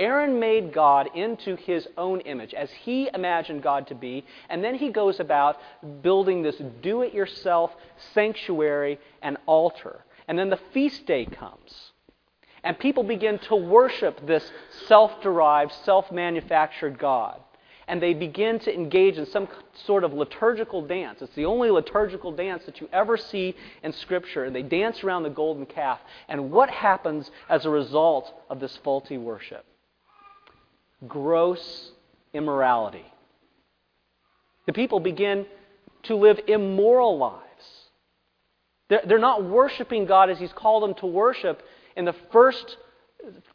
Aaron 0.00 0.40
made 0.40 0.72
God 0.72 1.10
into 1.14 1.56
his 1.56 1.86
own 1.98 2.20
image, 2.20 2.54
as 2.54 2.70
he 2.70 3.10
imagined 3.12 3.62
God 3.62 3.86
to 3.88 3.94
be, 3.94 4.24
and 4.48 4.64
then 4.64 4.74
he 4.74 4.88
goes 4.88 5.20
about 5.20 5.58
building 6.00 6.42
this 6.42 6.56
do 6.80 7.02
it 7.02 7.12
yourself 7.12 7.70
sanctuary 8.14 8.98
and 9.20 9.36
altar. 9.44 10.02
And 10.26 10.38
then 10.38 10.48
the 10.48 10.60
feast 10.72 11.04
day 11.04 11.26
comes. 11.26 11.89
And 12.62 12.78
people 12.78 13.02
begin 13.02 13.38
to 13.48 13.56
worship 13.56 14.26
this 14.26 14.50
self 14.86 15.22
derived, 15.22 15.72
self 15.84 16.10
manufactured 16.12 16.98
God. 16.98 17.40
and 17.88 18.00
they 18.00 18.14
begin 18.14 18.60
to 18.60 18.72
engage 18.72 19.18
in 19.18 19.26
some 19.26 19.48
sort 19.84 20.04
of 20.04 20.12
liturgical 20.12 20.80
dance. 20.86 21.20
It's 21.20 21.34
the 21.34 21.46
only 21.46 21.70
liturgical 21.72 22.30
dance 22.30 22.64
that 22.66 22.80
you 22.80 22.88
ever 22.92 23.16
see 23.16 23.56
in 23.82 23.92
Scripture. 23.92 24.44
And 24.44 24.54
they 24.54 24.62
dance 24.62 25.02
around 25.02 25.24
the 25.24 25.30
golden 25.30 25.66
calf. 25.66 25.98
And 26.28 26.52
what 26.52 26.70
happens 26.70 27.28
as 27.48 27.66
a 27.66 27.70
result 27.70 28.32
of 28.48 28.60
this 28.60 28.76
faulty 28.84 29.18
worship? 29.18 29.64
Gross 31.08 31.90
immorality. 32.32 33.06
The 34.66 34.72
people 34.72 35.00
begin 35.00 35.46
to 36.04 36.14
live 36.14 36.38
immoral 36.46 37.18
lives. 37.18 37.44
They're, 38.88 39.02
they're 39.04 39.18
not 39.18 39.42
worshiping 39.42 40.06
God 40.06 40.30
as 40.30 40.38
He's 40.38 40.52
called 40.52 40.84
them 40.84 40.94
to 41.00 41.06
worship 41.06 41.60
in 41.96 42.04
the 42.04 42.14
first 42.32 42.76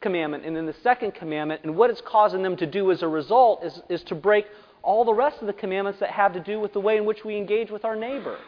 commandment 0.00 0.44
and 0.44 0.56
in 0.56 0.66
the 0.66 0.74
second 0.82 1.14
commandment. 1.14 1.62
And 1.64 1.76
what 1.76 1.90
it's 1.90 2.00
causing 2.00 2.42
them 2.42 2.56
to 2.56 2.66
do 2.66 2.90
as 2.90 3.02
a 3.02 3.08
result 3.08 3.64
is, 3.64 3.80
is 3.88 4.02
to 4.04 4.14
break 4.14 4.46
all 4.82 5.04
the 5.04 5.14
rest 5.14 5.40
of 5.40 5.46
the 5.46 5.52
commandments 5.52 6.00
that 6.00 6.10
have 6.10 6.32
to 6.34 6.40
do 6.40 6.60
with 6.60 6.72
the 6.72 6.80
way 6.80 6.96
in 6.96 7.04
which 7.04 7.24
we 7.24 7.36
engage 7.36 7.70
with 7.70 7.84
our 7.84 7.96
neighbor. 7.96 8.38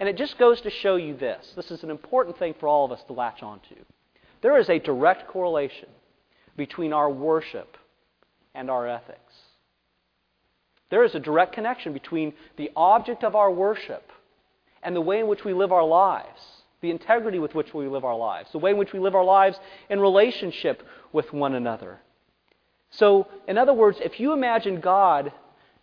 And 0.00 0.08
it 0.08 0.16
just 0.16 0.38
goes 0.38 0.60
to 0.62 0.70
show 0.70 0.96
you 0.96 1.16
this. 1.16 1.52
This 1.56 1.70
is 1.70 1.82
an 1.82 1.90
important 1.90 2.38
thing 2.38 2.54
for 2.58 2.68
all 2.68 2.84
of 2.84 2.92
us 2.92 3.02
to 3.08 3.12
latch 3.12 3.42
onto. 3.42 3.74
There 4.40 4.58
is 4.58 4.68
a 4.68 4.78
direct 4.78 5.28
correlation 5.28 5.88
between 6.56 6.92
our 6.92 7.10
worship 7.10 7.76
and 8.54 8.70
our 8.70 8.88
ethics. 8.88 9.34
There 10.90 11.04
is 11.04 11.14
a 11.14 11.20
direct 11.20 11.52
connection 11.52 11.92
between 11.92 12.32
the 12.56 12.70
object 12.74 13.24
of 13.24 13.34
our 13.34 13.50
worship 13.50 14.10
and 14.82 14.94
the 14.94 15.00
way 15.00 15.20
in 15.20 15.28
which 15.28 15.44
we 15.44 15.52
live 15.52 15.72
our 15.72 15.84
lives, 15.84 16.40
the 16.80 16.90
integrity 16.90 17.38
with 17.38 17.54
which 17.54 17.74
we 17.74 17.88
live 17.88 18.04
our 18.04 18.16
lives, 18.16 18.50
the 18.52 18.58
way 18.58 18.70
in 18.70 18.76
which 18.76 18.92
we 18.92 18.98
live 18.98 19.14
our 19.14 19.24
lives 19.24 19.58
in 19.90 20.00
relationship 20.00 20.82
with 21.12 21.32
one 21.32 21.54
another. 21.54 21.98
So, 22.90 23.28
in 23.46 23.58
other 23.58 23.74
words, 23.74 23.98
if 24.02 24.18
you 24.18 24.32
imagine 24.32 24.80
God 24.80 25.32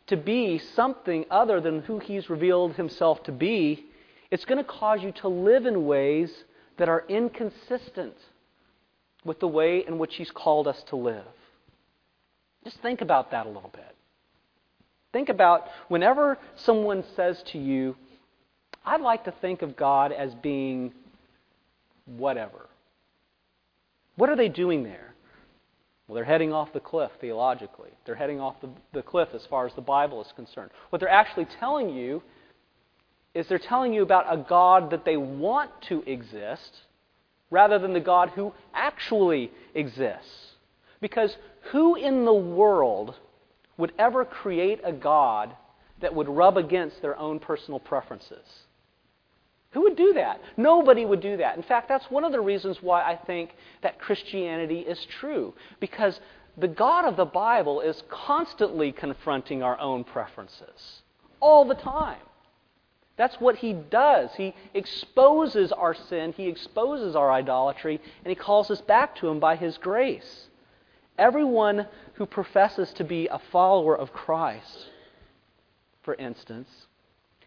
to 0.08 0.18
be 0.18 0.58
something 0.58 1.26
other 1.30 1.60
than 1.60 1.82
who 1.82 2.00
He's 2.00 2.30
revealed 2.30 2.76
Himself 2.76 3.24
to 3.24 3.32
be, 3.32 3.86
it's 4.32 4.46
going 4.46 4.58
to 4.58 4.70
cause 4.70 5.02
you 5.02 5.12
to 5.14 5.28
live 5.28 5.66
in 5.66 5.86
ways 5.86 6.32
that 6.78 6.90
are 6.90 7.04
inconsistent 7.08 8.16
with 9.24 9.40
the 9.40 9.48
way 9.48 9.86
in 9.86 9.98
which 9.98 10.16
He's 10.16 10.32
called 10.32 10.68
us 10.68 10.82
to 10.90 10.96
live. 10.96 11.26
Just 12.64 12.82
think 12.82 13.02
about 13.02 13.32
that 13.32 13.46
a 13.46 13.50
little 13.50 13.72
bit. 13.74 13.96
Think 15.14 15.30
about 15.30 15.68
whenever 15.88 16.38
someone 16.56 17.04
says 17.16 17.42
to 17.48 17.58
you, 17.58 17.96
I'd 18.86 19.02
like 19.02 19.24
to 19.26 19.34
think 19.42 19.62
of 19.62 19.76
God 19.76 20.12
as 20.12 20.34
being 20.36 20.94
whatever. 22.06 22.70
What 24.16 24.30
are 24.30 24.36
they 24.36 24.50
doing 24.50 24.84
there? 24.84 25.14
Well, 26.08 26.16
they're 26.16 26.24
heading 26.24 26.54
off 26.54 26.72
the 26.72 26.80
cliff 26.80 27.12
theologically. 27.20 27.90
They're 28.06 28.16
heading 28.16 28.40
off 28.40 28.62
the, 28.62 28.70
the 28.94 29.02
cliff 29.02 29.30
as 29.34 29.46
far 29.48 29.66
as 29.66 29.74
the 29.74 29.82
Bible 29.82 30.22
is 30.22 30.32
concerned. 30.36 30.70
What 30.92 31.00
they're 31.00 31.10
actually 31.10 31.48
telling 31.60 31.90
you 31.90 32.22
is 33.34 33.48
they're 33.48 33.58
telling 33.58 33.94
you 33.94 34.04
about 34.04 34.32
a 34.32 34.38
God 34.38 34.92
that 34.92 35.04
they 35.04 35.18
want 35.18 35.72
to 35.90 36.04
exist 36.06 36.82
rather 37.50 37.80
than 37.80 37.94
the 37.94 38.00
God 38.00 38.30
who 38.30 38.54
actually 38.74 39.52
exists. 39.74 40.54
Because 41.02 41.36
who 41.72 41.96
in 41.96 42.24
the 42.24 42.34
world 42.34 43.16
would 43.78 43.92
ever 43.98 44.24
create 44.24 44.80
a 44.84 44.94
God 44.94 45.56
that 46.02 46.14
would 46.14 46.30
rub 46.30 46.58
against 46.58 47.02
their 47.02 47.18
own 47.18 47.40
personal 47.40 47.80
preferences. 47.80 48.46
Who 49.76 49.82
would 49.82 49.98
do 49.98 50.14
that? 50.14 50.40
Nobody 50.56 51.04
would 51.04 51.20
do 51.20 51.36
that. 51.36 51.58
In 51.58 51.62
fact, 51.62 51.90
that's 51.90 52.10
one 52.10 52.24
of 52.24 52.32
the 52.32 52.40
reasons 52.40 52.82
why 52.82 53.04
I 53.04 53.18
think 53.18 53.54
that 53.84 54.00
Christianity 54.00 54.80
is 54.80 55.06
true. 55.20 55.54
Because 55.82 56.22
the 56.58 56.70
God 56.70 57.04
of 57.04 57.18
the 57.18 57.26
Bible 57.26 57.82
is 57.82 58.02
constantly 58.08 58.94
confronting 58.94 59.64
our 59.64 59.78
own 59.78 60.06
preferences. 60.06 61.02
All 61.42 61.66
the 61.66 61.76
time. 61.76 62.22
That's 63.18 63.36
what 63.42 63.58
he 63.58 63.74
does. 63.74 64.30
He 64.38 64.56
exposes 64.74 65.74
our 65.74 65.94
sin, 65.94 66.34
he 66.38 66.48
exposes 66.48 67.14
our 67.14 67.30
idolatry, 67.30 68.00
and 68.24 68.30
he 68.30 68.36
calls 68.36 68.72
us 68.72 68.80
back 68.80 69.14
to 69.18 69.28
him 69.28 69.42
by 69.42 69.58
his 69.58 69.78
grace. 69.78 70.48
Everyone 71.18 71.88
who 72.14 72.26
professes 72.26 72.94
to 72.94 73.04
be 73.04 73.28
a 73.28 73.40
follower 73.52 73.98
of 73.98 74.14
Christ, 74.14 74.88
for 76.02 76.16
instance, 76.16 76.70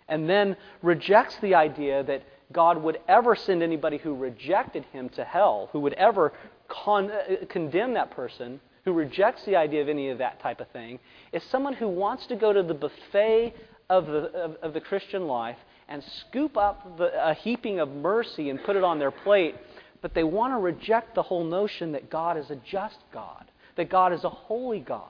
and 0.09 0.29
then 0.29 0.57
rejects 0.83 1.37
the 1.43 1.55
idea 1.55 2.03
that 2.05 2.23
God 2.53 2.83
would 2.83 2.99
ever 3.09 3.37
send 3.37 3.63
anybody 3.63 3.99
who 3.99 4.15
rejected 4.15 4.85
him 4.93 5.09
to 5.11 5.25
hell, 5.25 5.69
who 5.73 5.81
would 5.81 5.93
ever 5.95 6.33
con- 6.69 7.11
uh, 7.11 7.45
condemn 7.49 7.95
that 7.95 8.11
person, 8.11 8.61
who 8.85 8.93
rejects 8.93 9.45
the 9.45 9.57
idea 9.57 9.83
of 9.83 9.89
any 9.89 10.09
of 10.09 10.19
that 10.19 10.41
type 10.41 10.61
of 10.61 10.69
thing, 10.69 10.99
is 11.33 11.43
someone 11.45 11.75
who 11.75 11.89
wants 11.89 12.27
to 12.27 12.37
go 12.37 12.53
to 12.53 12.63
the 12.63 12.75
buffet 12.75 13.55
of 13.91 14.07
the, 14.07 14.31
of, 14.33 14.57
of 14.63 14.73
the 14.73 14.81
Christian 14.81 15.27
life 15.27 15.59
and 15.89 16.03
scoop 16.21 16.57
up 16.57 16.97
the, 16.97 17.29
a 17.29 17.35
heaping 17.35 17.81
of 17.81 17.91
mercy 17.91 18.51
and 18.51 18.63
put 18.65 18.77
it 18.77 18.85
on 18.85 18.99
their 18.99 19.11
plate, 19.11 19.55
but 20.01 20.15
they 20.15 20.25
want 20.25 20.53
to 20.53 20.59
reject 20.59 21.15
the 21.15 21.23
whole 21.23 21.45
notion 21.45 21.93
that 21.93 22.09
God 22.09 22.39
is 22.39 22.51
a 22.51 22.57
just 22.57 22.99
God 23.13 23.45
that 23.79 23.89
God 23.89 24.13
is 24.13 24.25
a 24.25 24.29
holy 24.29 24.81
God. 24.81 25.09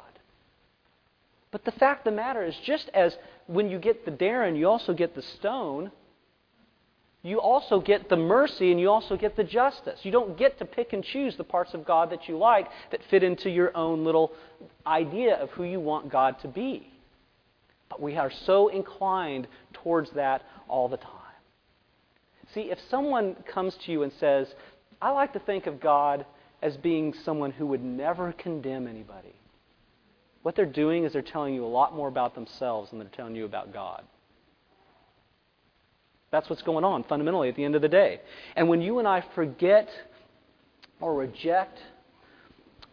But 1.51 1.65
the 1.65 1.73
fact 1.73 2.07
of 2.07 2.13
the 2.13 2.17
matter 2.17 2.45
is, 2.45 2.55
just 2.65 2.91
as 2.93 3.17
when 3.47 3.71
you 3.71 3.79
get 3.79 4.05
the 4.05 4.11
darin, 4.11 4.55
you 4.57 4.69
also 4.69 4.93
get 4.93 5.15
the 5.15 5.23
stone, 5.23 5.91
you 7.23 7.41
also 7.41 7.81
get 7.81 8.09
the 8.09 8.17
mercy 8.17 8.71
and 8.71 8.81
you 8.81 8.91
also 8.91 9.17
get 9.17 9.37
the 9.37 9.45
justice. 9.45 10.01
You 10.03 10.13
don't 10.13 10.39
get 10.39 10.59
to 10.59 10.65
pick 10.65 10.93
and 10.93 11.03
choose 11.03 11.37
the 11.37 11.45
parts 11.45 11.75
of 11.75 11.85
God 11.85 12.11
that 12.11 12.29
you 12.29 12.39
like 12.39 12.69
that 12.91 13.01
fit 13.11 13.23
into 13.23 13.51
your 13.51 13.77
own 13.77 14.05
little 14.05 14.33
idea 14.87 15.35
of 15.35 15.51
who 15.51 15.65
you 15.65 15.81
want 15.81 16.11
God 16.11 16.39
to 16.43 16.49
be. 16.49 16.93
But 17.89 18.01
we 18.01 18.17
are 18.17 18.31
so 18.47 18.69
inclined 18.69 19.49
towards 19.73 20.11
that 20.13 20.43
all 20.69 20.89
the 20.89 20.97
time. 20.99 21.15
See, 22.55 22.71
if 22.71 22.79
someone 22.91 23.37
comes 23.53 23.75
to 23.85 23.93
you 23.93 24.05
and 24.05 24.13
says, 24.21 24.49
I 25.03 25.11
like 25.11 25.33
to 25.33 25.39
think 25.41 25.67
of 25.67 25.81
God 25.81 26.25
as 26.63 26.77
being 26.77 27.15
someone 27.25 27.51
who 27.51 27.67
would 27.67 27.83
never 27.83 28.33
condemn 28.33 28.87
anybody. 28.87 29.38
What 30.43 30.57
they're 30.57 30.67
doing 30.67 31.05
is 31.05 31.13
they're 31.13 31.23
telling 31.23 31.55
you 31.55 31.65
a 31.65 31.67
lot 31.67 31.95
more 31.95 32.09
about 32.09 32.35
themselves 32.35 32.91
than 32.91 32.99
they're 32.99 33.09
telling 33.09 33.35
you 33.35 33.45
about 33.45 33.73
God. 33.73 34.05
That's 36.31 36.49
what's 36.51 36.63
going 36.63 36.85
on 36.85 37.05
fundamentally 37.05 37.49
at 37.49 37.57
the 37.57 37.65
end 37.65 37.75
of 37.75 37.83
the 37.83 37.89
day. 37.89 38.21
And 38.55 38.69
when 38.69 38.83
you 38.83 38.99
and 38.99 39.09
I 39.09 39.25
forget 39.35 39.89
or 41.01 41.15
reject 41.15 41.79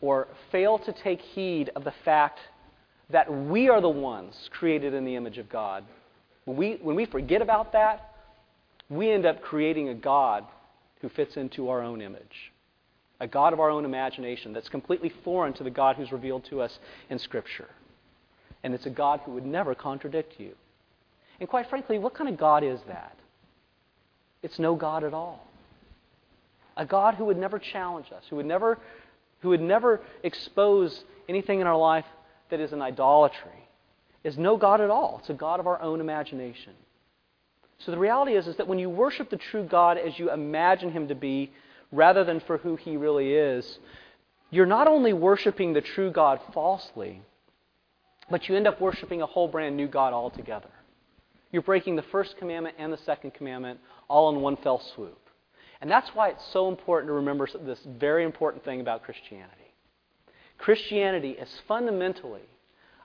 or 0.02 0.28
fail 0.52 0.80
to 0.80 0.94
take 1.04 1.22
heed 1.22 1.70
of 1.76 1.84
the 1.84 1.94
fact 2.04 2.40
that 3.10 3.32
we 3.32 3.70
are 3.70 3.82
the 3.82 3.90
ones 3.90 4.50
created 4.52 4.94
in 4.94 5.06
the 5.06 5.16
image 5.16 5.38
of 5.38 5.50
God, 5.50 5.84
when 6.46 6.58
we, 6.58 6.80
when 6.82 6.96
we 6.96 7.06
forget 7.06 7.42
about 7.42 7.74
that, 7.74 8.12
we 8.90 9.12
end 9.12 9.26
up 9.26 9.42
creating 9.42 9.90
a 9.90 9.96
God 9.96 10.46
who 11.02 11.10
fits 11.10 11.36
into 11.36 11.70
our 11.70 11.82
own 11.82 12.02
image 12.02 12.54
a 13.20 13.28
God 13.28 13.54
of 13.54 13.60
our 13.60 13.70
own 13.70 13.86
imagination 13.86 14.54
that's 14.54 14.70
completely 14.70 15.12
foreign 15.24 15.54
to 15.54 15.64
the 15.64 15.70
God 15.70 15.96
who's 15.96 16.12
revealed 16.12 16.46
to 16.46 16.62
us 16.62 16.78
in 17.10 17.20
Scripture. 17.20 17.70
And 18.64 18.74
it's 18.74 18.86
a 18.86 18.90
God 18.90 19.22
who 19.24 19.32
would 19.32 19.46
never 19.46 19.76
contradict 19.76 20.40
you. 20.40 20.54
And 21.40 21.48
quite 21.48 21.70
frankly, 21.70 22.00
what 22.00 22.14
kind 22.14 22.30
of 22.30 22.38
God 22.38 22.64
is 22.64 22.80
that? 22.88 23.18
It's 24.42 24.60
no 24.60 24.76
God 24.76 25.04
at 25.04 25.14
all. 25.14 25.46
A 26.78 26.86
God 26.86 27.16
who 27.16 27.26
would 27.26 27.38
never 27.38 27.58
challenge 27.58 28.08
us, 28.16 28.24
who 28.30 28.36
would 28.38 28.46
never, 28.46 28.80
who 29.42 29.50
would 29.50 29.62
never 29.62 30.02
expose 30.24 31.04
anything 31.30 31.62
in 31.62 31.68
our 31.68 31.78
life 31.78 32.06
that 32.50 32.60
is 32.60 32.74
an 32.74 32.82
idolatry, 32.82 33.68
is 34.24 34.38
no 34.38 34.58
God 34.58 34.82
at 34.82 34.90
all. 34.90 35.18
It's 35.20 35.30
a 35.30 35.34
God 35.34 35.60
of 35.60 35.68
our 35.68 35.82
own 35.82 36.02
imagination. 36.02 36.74
So 37.80 37.92
the 37.92 37.98
reality 37.98 38.34
is, 38.34 38.48
is 38.48 38.58
that 38.58 38.68
when 38.68 38.80
you 38.80 38.90
worship 38.90 39.30
the 39.30 39.38
true 39.38 39.64
God 39.64 39.98
as 39.98 40.18
you 40.18 40.32
imagine 40.32 40.92
him 40.92 41.08
to 41.10 41.16
be, 41.16 41.52
rather 41.92 42.24
than 42.24 42.40
for 42.40 42.58
who 42.58 42.76
he 42.76 42.98
really 42.98 43.34
is, 43.34 43.80
you're 44.50 44.66
not 44.66 44.88
only 44.88 45.14
worshiping 45.14 45.74
the 45.74 45.82
true 45.82 46.12
God 46.12 46.40
falsely, 46.54 47.22
but 48.30 48.48
you 48.48 48.56
end 48.56 48.68
up 48.68 48.82
worshiping 48.82 49.22
a 49.22 49.26
whole 49.26 49.48
brand 49.48 49.76
new 49.76 49.88
God 49.88 50.14
altogether. 50.14 50.70
You're 51.52 51.62
breaking 51.62 51.96
the 51.96 52.04
first 52.04 52.38
commandment 52.38 52.76
and 52.80 52.92
the 52.92 52.98
second 52.98 53.34
commandment 53.34 53.80
all 54.08 54.30
in 54.30 54.42
one 54.42 54.58
fell 54.58 54.82
swoop. 54.96 55.20
And 55.82 55.92
that's 55.92 56.10
why 56.14 56.30
it's 56.30 56.46
so 56.52 56.70
important 56.70 57.10
to 57.10 57.14
remember 57.14 57.48
this 57.66 57.80
very 57.86 58.24
important 58.24 58.64
thing 58.64 58.82
about 58.82 59.04
Christianity. 59.04 59.74
Christianity 60.58 61.32
is 61.32 61.50
fundamentally 61.68 62.48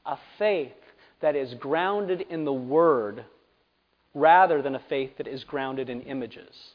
a 0.06 0.16
faith 0.38 0.72
that 1.20 1.37
is 1.37 1.54
grounded 1.54 2.22
in 2.30 2.44
the 2.44 2.52
Word 2.52 3.25
rather 4.14 4.62
than 4.62 4.75
a 4.75 4.82
faith 4.88 5.18
that 5.18 5.26
is 5.26 5.44
grounded 5.44 5.90
in 5.90 6.00
images. 6.02 6.75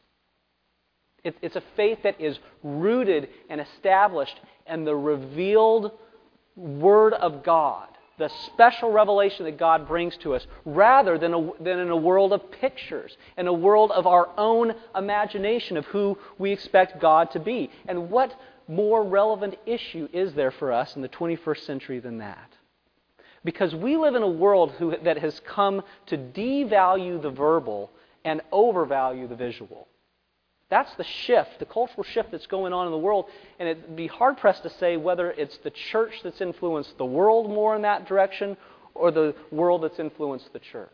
It's 1.25 1.55
a 1.55 1.63
faith 1.75 1.99
that 2.03 2.21
is 2.21 2.37
rooted 2.63 3.29
and 3.49 3.59
established 3.59 4.39
in 4.67 4.85
the 4.85 4.95
revealed 4.95 5.91
Word 6.55 7.13
of 7.13 7.43
God, 7.43 7.87
the 8.17 8.29
special 8.45 8.91
revelation 8.91 9.45
that 9.45 9.57
God 9.57 9.87
brings 9.87 10.15
to 10.17 10.35
us, 10.35 10.45
rather 10.63 11.17
than, 11.17 11.33
a, 11.33 11.49
than 11.59 11.79
in 11.79 11.89
a 11.89 11.97
world 11.97 12.31
of 12.31 12.49
pictures, 12.51 13.17
in 13.37 13.47
a 13.47 13.53
world 13.53 13.91
of 13.91 14.07
our 14.07 14.29
own 14.37 14.73
imagination 14.95 15.75
of 15.77 15.85
who 15.87 16.17
we 16.37 16.51
expect 16.51 17.01
God 17.01 17.31
to 17.31 17.39
be. 17.39 17.69
And 17.87 18.09
what 18.09 18.33
more 18.67 19.03
relevant 19.03 19.55
issue 19.65 20.07
is 20.13 20.33
there 20.33 20.51
for 20.51 20.71
us 20.71 20.95
in 20.95 21.01
the 21.01 21.09
21st 21.09 21.65
century 21.65 21.99
than 21.99 22.19
that? 22.19 22.51
Because 23.43 23.75
we 23.75 23.97
live 23.97 24.15
in 24.15 24.23
a 24.23 24.27
world 24.27 24.71
who, 24.73 24.95
that 25.03 25.17
has 25.17 25.39
come 25.41 25.83
to 26.07 26.17
devalue 26.17 27.21
the 27.21 27.29
verbal 27.29 27.91
and 28.23 28.41
overvalue 28.51 29.27
the 29.27 29.35
visual. 29.35 29.87
That's 30.69 30.93
the 30.95 31.03
shift, 31.03 31.59
the 31.59 31.65
cultural 31.65 32.03
shift 32.03 32.31
that's 32.31 32.47
going 32.47 32.73
on 32.73 32.87
in 32.87 32.91
the 32.91 32.97
world. 32.97 33.25
And 33.59 33.69
it'd 33.69 33.95
be 33.95 34.07
hard 34.07 34.37
pressed 34.37 34.63
to 34.63 34.69
say 34.69 34.97
whether 34.97 35.31
it's 35.31 35.57
the 35.59 35.69
church 35.69 36.21
that's 36.23 36.41
influenced 36.41 36.97
the 36.97 37.05
world 37.05 37.49
more 37.49 37.75
in 37.75 37.83
that 37.83 38.07
direction 38.07 38.57
or 38.95 39.11
the 39.11 39.35
world 39.51 39.83
that's 39.83 39.99
influenced 39.99 40.51
the 40.53 40.59
church. 40.59 40.89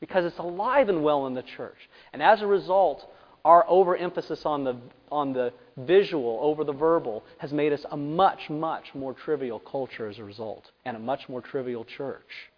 Because 0.00 0.24
it's 0.24 0.38
alive 0.38 0.88
and 0.88 1.02
well 1.02 1.26
in 1.26 1.34
the 1.34 1.42
church. 1.42 1.76
And 2.12 2.22
as 2.22 2.42
a 2.42 2.46
result, 2.46 3.10
our 3.44 3.64
overemphasis 3.68 4.44
on 4.44 4.64
the, 4.64 4.76
on 5.10 5.32
the 5.32 5.52
visual 5.78 6.38
over 6.42 6.64
the 6.64 6.72
verbal 6.72 7.24
has 7.38 7.52
made 7.52 7.72
us 7.72 7.84
a 7.90 7.96
much, 7.96 8.50
much 8.50 8.94
more 8.94 9.14
trivial 9.14 9.58
culture 9.58 10.08
as 10.08 10.18
a 10.18 10.24
result, 10.24 10.70
and 10.84 10.96
a 10.96 11.00
much 11.00 11.28
more 11.28 11.40
trivial 11.40 11.84
church. 11.84 12.50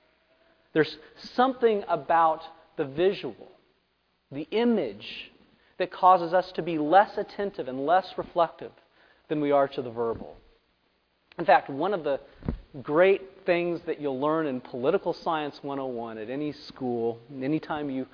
There's 0.72 0.96
something 1.34 1.84
about 1.88 2.42
the 2.76 2.84
visual, 2.84 3.48
the 4.30 4.48
image, 4.50 5.31
that 5.78 5.92
causes 5.92 6.32
us 6.32 6.50
to 6.52 6.62
be 6.62 6.78
less 6.78 7.16
attentive 7.16 7.68
and 7.68 7.86
less 7.86 8.06
reflective 8.16 8.72
than 9.28 9.40
we 9.40 9.50
are 9.50 9.68
to 9.68 9.82
the 9.82 9.90
verbal. 9.90 10.36
In 11.38 11.44
fact, 11.44 11.70
one 11.70 11.94
of 11.94 12.04
the 12.04 12.20
great 12.82 13.22
things 13.46 13.80
that 13.86 14.00
you'll 14.00 14.20
learn 14.20 14.46
in 14.46 14.60
Political 14.60 15.14
Science 15.14 15.58
101 15.62 16.18
at 16.18 16.30
any 16.30 16.52
school, 16.52 17.18
anytime 17.42 17.90
you 17.90 18.06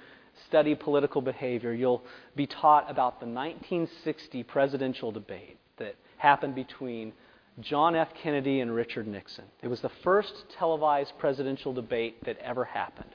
study 0.47 0.75
political 0.75 1.21
behavior, 1.21 1.73
you'll 1.73 2.03
be 2.37 2.47
taught 2.47 2.91
about 2.91 3.21
the 3.21 3.27
1960 3.27 4.43
presidential 4.45 5.11
debate 5.11 5.59
that 5.79 5.97
happened 6.17 6.55
between 6.55 7.13
John 7.61 7.97
F. 7.97 8.09
Kennedy 8.23 8.61
and 8.61 8.73
Richard 8.73 9.09
Nixon. 9.09 9.45
It 9.63 9.69
was 9.69 9.81
the 9.81 9.91
first 10.05 10.33
televised 10.57 11.13
presidential 11.19 11.73
debate 11.73 12.25
that 12.25 12.39
ever 12.39 12.65
happened. 12.65 13.11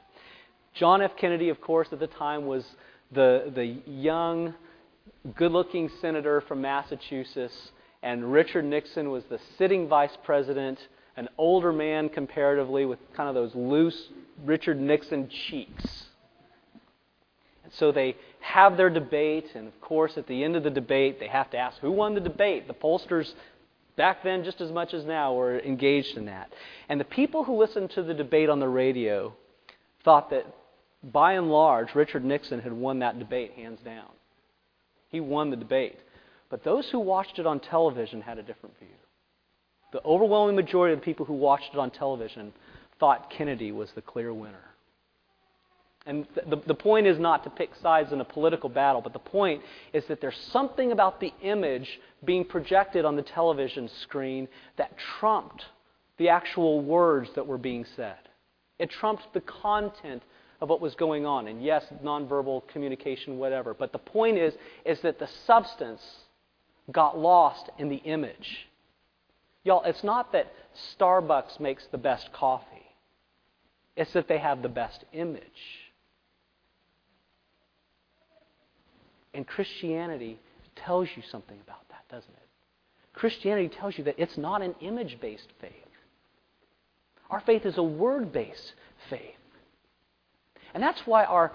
John 0.74 1.02
F. 1.02 1.12
Kennedy, 1.18 1.50
of 1.50 1.62
course, 1.62 1.88
at 1.92 2.00
the 2.00 2.08
time 2.08 2.46
was 2.46 2.66
the, 3.14 3.52
the 3.54 3.78
young, 3.90 4.54
good 5.36 5.52
looking 5.52 5.90
senator 6.02 6.42
from 6.42 6.62
Massachusetts, 6.62 7.72
and 8.02 8.32
Richard 8.32 8.66
Nixon 8.66 9.10
was 9.10 9.24
the 9.30 9.40
sitting 9.58 9.88
vice 9.88 10.18
president, 10.24 10.80
an 11.16 11.30
older 11.38 11.72
man 11.72 12.10
comparatively 12.10 12.86
with 12.86 13.00
kind 13.16 13.30
of 13.30 13.36
those 13.36 13.56
loose 13.56 14.10
Richard 14.44 14.80
Nixon 14.80 15.30
cheeks. 15.48 16.06
And 17.64 17.72
So 17.74 17.92
they 17.92 18.16
have 18.40 18.76
their 18.76 18.90
debate, 18.90 19.48
and 19.56 19.68
of 19.68 19.80
course, 19.80 20.18
at 20.18 20.28
the 20.28 20.44
end 20.44 20.56
of 20.56 20.64
the 20.64 20.70
debate, 20.70 21.20
they 21.20 21.28
have 21.28 21.50
to 21.52 21.58
ask 21.58 21.80
who 21.80 21.92
won 21.92 22.14
the 22.14 22.20
debate. 22.20 22.68
The 22.68 22.74
pollsters, 22.74 23.32
back 23.96 24.24
then 24.24 24.44
just 24.44 24.60
as 24.60 24.72
much 24.72 24.94
as 24.94 25.06
now, 25.06 25.34
were 25.34 25.60
engaged 25.60 26.18
in 26.18 26.26
that. 26.26 26.52
And 26.90 27.00
the 27.00 27.06
people 27.06 27.46
who 27.46 27.58
listened 27.58 27.92
to 27.92 28.04
the 28.04 28.14
debate 28.14 28.50
on 28.50 28.60
the 28.60 28.68
radio 28.68 29.34
thought 30.04 30.30
that, 30.32 30.46
by 31.04 31.34
and 31.34 31.50
large, 31.50 31.94
Richard 31.96 32.24
Nixon 32.24 32.62
had 32.62 32.74
won 32.74 33.00
that 33.00 33.20
debate 33.20 33.54
hands 33.54 33.80
down. 33.84 34.10
He 35.10 35.20
won 35.20 35.50
the 35.50 35.58
debate. 35.58 36.00
But 36.50 36.64
those 36.64 36.90
who 36.92 37.00
watched 37.00 37.40
it 37.40 37.48
on 37.48 37.60
television 37.60 38.22
had 38.22 38.38
a 38.38 38.44
different 38.44 38.78
view. 38.80 38.88
The 39.92 40.04
overwhelming 40.04 40.56
majority 40.56 40.94
of 40.94 41.00
the 41.00 41.06
people 41.06 41.26
who 41.26 41.34
watched 41.34 41.74
it 41.74 41.80
on 41.80 41.92
television 41.92 42.54
thought 43.00 43.30
Kennedy 43.30 43.72
was 43.72 43.92
the 43.92 44.02
clear 44.02 44.34
winner. 44.34 44.64
And 46.06 46.28
the, 46.36 46.58
the 46.68 46.74
point 46.74 47.08
is 47.08 47.18
not 47.18 47.44
to 47.46 47.50
pick 47.50 47.70
sides 47.82 48.12
in 48.12 48.20
a 48.20 48.26
political 48.26 48.70
battle, 48.70 49.02
but 49.02 49.14
the 49.14 49.20
point 49.20 49.62
is 49.94 50.04
that 50.08 50.20
there's 50.20 50.38
something 50.52 50.92
about 50.92 51.20
the 51.20 51.34
image 51.42 52.00
being 52.26 52.44
projected 52.44 53.06
on 53.06 53.16
the 53.16 53.22
television 53.22 53.90
screen 54.02 54.48
that 54.78 54.92
trumped 55.20 55.64
the 56.18 56.30
actual 56.30 56.82
words 56.82 57.30
that 57.36 57.48
were 57.48 57.58
being 57.58 57.86
said. 57.96 58.18
It 58.80 58.90
trumped 58.90 59.24
the 59.34 59.42
content 59.42 60.24
of 60.64 60.70
what 60.70 60.80
was 60.80 60.96
going 60.96 61.26
on. 61.26 61.50
And 61.50 61.62
yes, 61.62 61.84
nonverbal 62.02 62.66
communication, 62.70 63.38
whatever. 63.38 63.74
But 63.74 63.92
the 63.92 64.00
point 64.00 64.38
is, 64.38 64.54
is 64.86 64.98
that 65.02 65.20
the 65.20 65.28
substance 65.46 66.02
got 66.90 67.18
lost 67.20 67.70
in 67.78 67.90
the 67.90 67.98
image. 67.98 68.70
Y'all, 69.66 69.84
it's 69.84 70.06
not 70.06 70.32
that 70.32 70.54
Starbucks 70.98 71.60
makes 71.60 71.86
the 71.92 71.98
best 71.98 72.32
coffee. 72.32 72.66
It's 73.98 74.14
that 74.14 74.30
they 74.30 74.38
have 74.38 74.62
the 74.62 74.70
best 74.70 75.04
image. 75.12 75.44
And 79.34 79.46
Christianity 79.46 80.40
tells 80.78 81.10
you 81.14 81.24
something 81.30 81.60
about 81.62 81.90
that, 81.90 82.08
doesn't 82.10 82.32
it? 82.32 82.48
Christianity 83.12 83.68
tells 83.68 83.98
you 83.98 84.06
that 84.06 84.16
it's 84.18 84.38
not 84.38 84.62
an 84.62 84.76
image 84.80 85.20
based 85.20 85.50
faith. 85.60 85.72
Our 87.30 87.42
faith 87.42 87.66
is 87.66 87.78
a 87.78 87.84
word 87.84 88.32
based 88.32 88.74
faith. 89.10 89.36
And 90.74 90.82
that's 90.82 91.02
why 91.06 91.26
our 91.26 91.52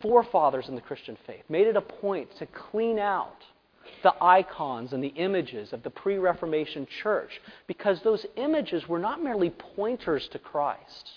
forefathers 0.00 0.68
in 0.68 0.74
the 0.74 0.80
Christian 0.80 1.16
faith 1.26 1.44
made 1.48 1.66
it 1.66 1.76
a 1.76 1.80
point 1.80 2.28
to 2.38 2.46
clean 2.46 2.98
out 2.98 3.36
the 4.02 4.14
icons 4.22 4.92
and 4.92 5.02
the 5.02 5.08
images 5.08 5.72
of 5.72 5.82
the 5.82 5.90
pre 5.90 6.16
Reformation 6.18 6.86
church 7.02 7.40
because 7.66 8.00
those 8.02 8.24
images 8.36 8.88
were 8.88 8.98
not 8.98 9.22
merely 9.22 9.50
pointers 9.50 10.28
to 10.32 10.38
Christ. 10.38 11.10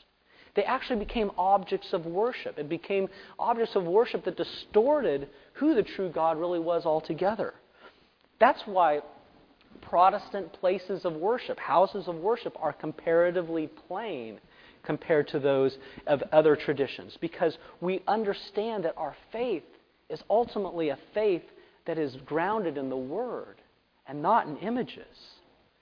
They 0.56 0.63
actually 0.63 0.99
became 0.99 1.32
objects 1.38 1.93
of 1.93 2.06
worship. 2.06 2.60
It 2.60 2.69
became 2.69 3.10
objects 3.39 3.75
of 3.75 3.86
worship 3.86 4.23
that 4.25 4.38
distorted 4.38 5.27
who 5.53 5.73
the 5.73 5.84
true 5.84 6.10
God 6.10 6.38
really 6.38 6.60
was 6.60 6.86
altogether. 6.86 7.53
That's 8.39 8.62
why 8.65 9.01
Protestant 9.82 10.53
places 10.53 11.06
of 11.06 11.13
worship, 11.13 11.60
houses 11.60 12.08
of 12.08 12.15
worship, 12.15 12.56
are 12.60 12.73
comparatively 12.73 13.67
plain 13.88 14.39
compared 14.84 15.28
to 15.30 15.39
those 15.39 15.78
of 16.08 16.22
other 16.32 16.56
traditions 16.56 17.17
because 17.22 17.58
we 17.82 18.02
understand 18.08 18.84
that 18.84 18.93
our 18.98 19.15
faith 19.32 19.63
is 20.10 20.22
ultimately 20.30 20.89
a 20.89 20.98
faith 21.13 21.43
that 21.86 21.98
is 21.98 22.15
grounded 22.26 22.78
in 22.78 22.89
the 22.89 22.98
Word 22.98 23.56
and 24.08 24.22
not 24.22 24.48
in 24.48 24.58
images. 24.58 25.06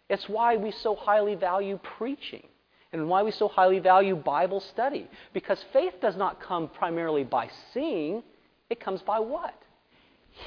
It's 0.10 0.28
why 0.28 0.58
we 0.58 0.72
so 0.72 0.96
highly 0.96 1.36
value 1.36 1.80
preaching 1.98 2.48
and 2.94 3.08
why 3.08 3.24
we 3.24 3.32
so 3.32 3.48
highly 3.48 3.80
value 3.80 4.16
Bible 4.16 4.60
study. 4.60 5.10
Because 5.34 5.64
faith 5.72 5.94
does 6.02 6.16
not 6.18 6.42
come 6.42 6.68
primarily 6.68 7.24
by 7.24 7.50
seeing, 7.74 8.22
it 8.70 8.80
comes 8.80 9.02
by 9.02 9.20
what? 9.20 9.56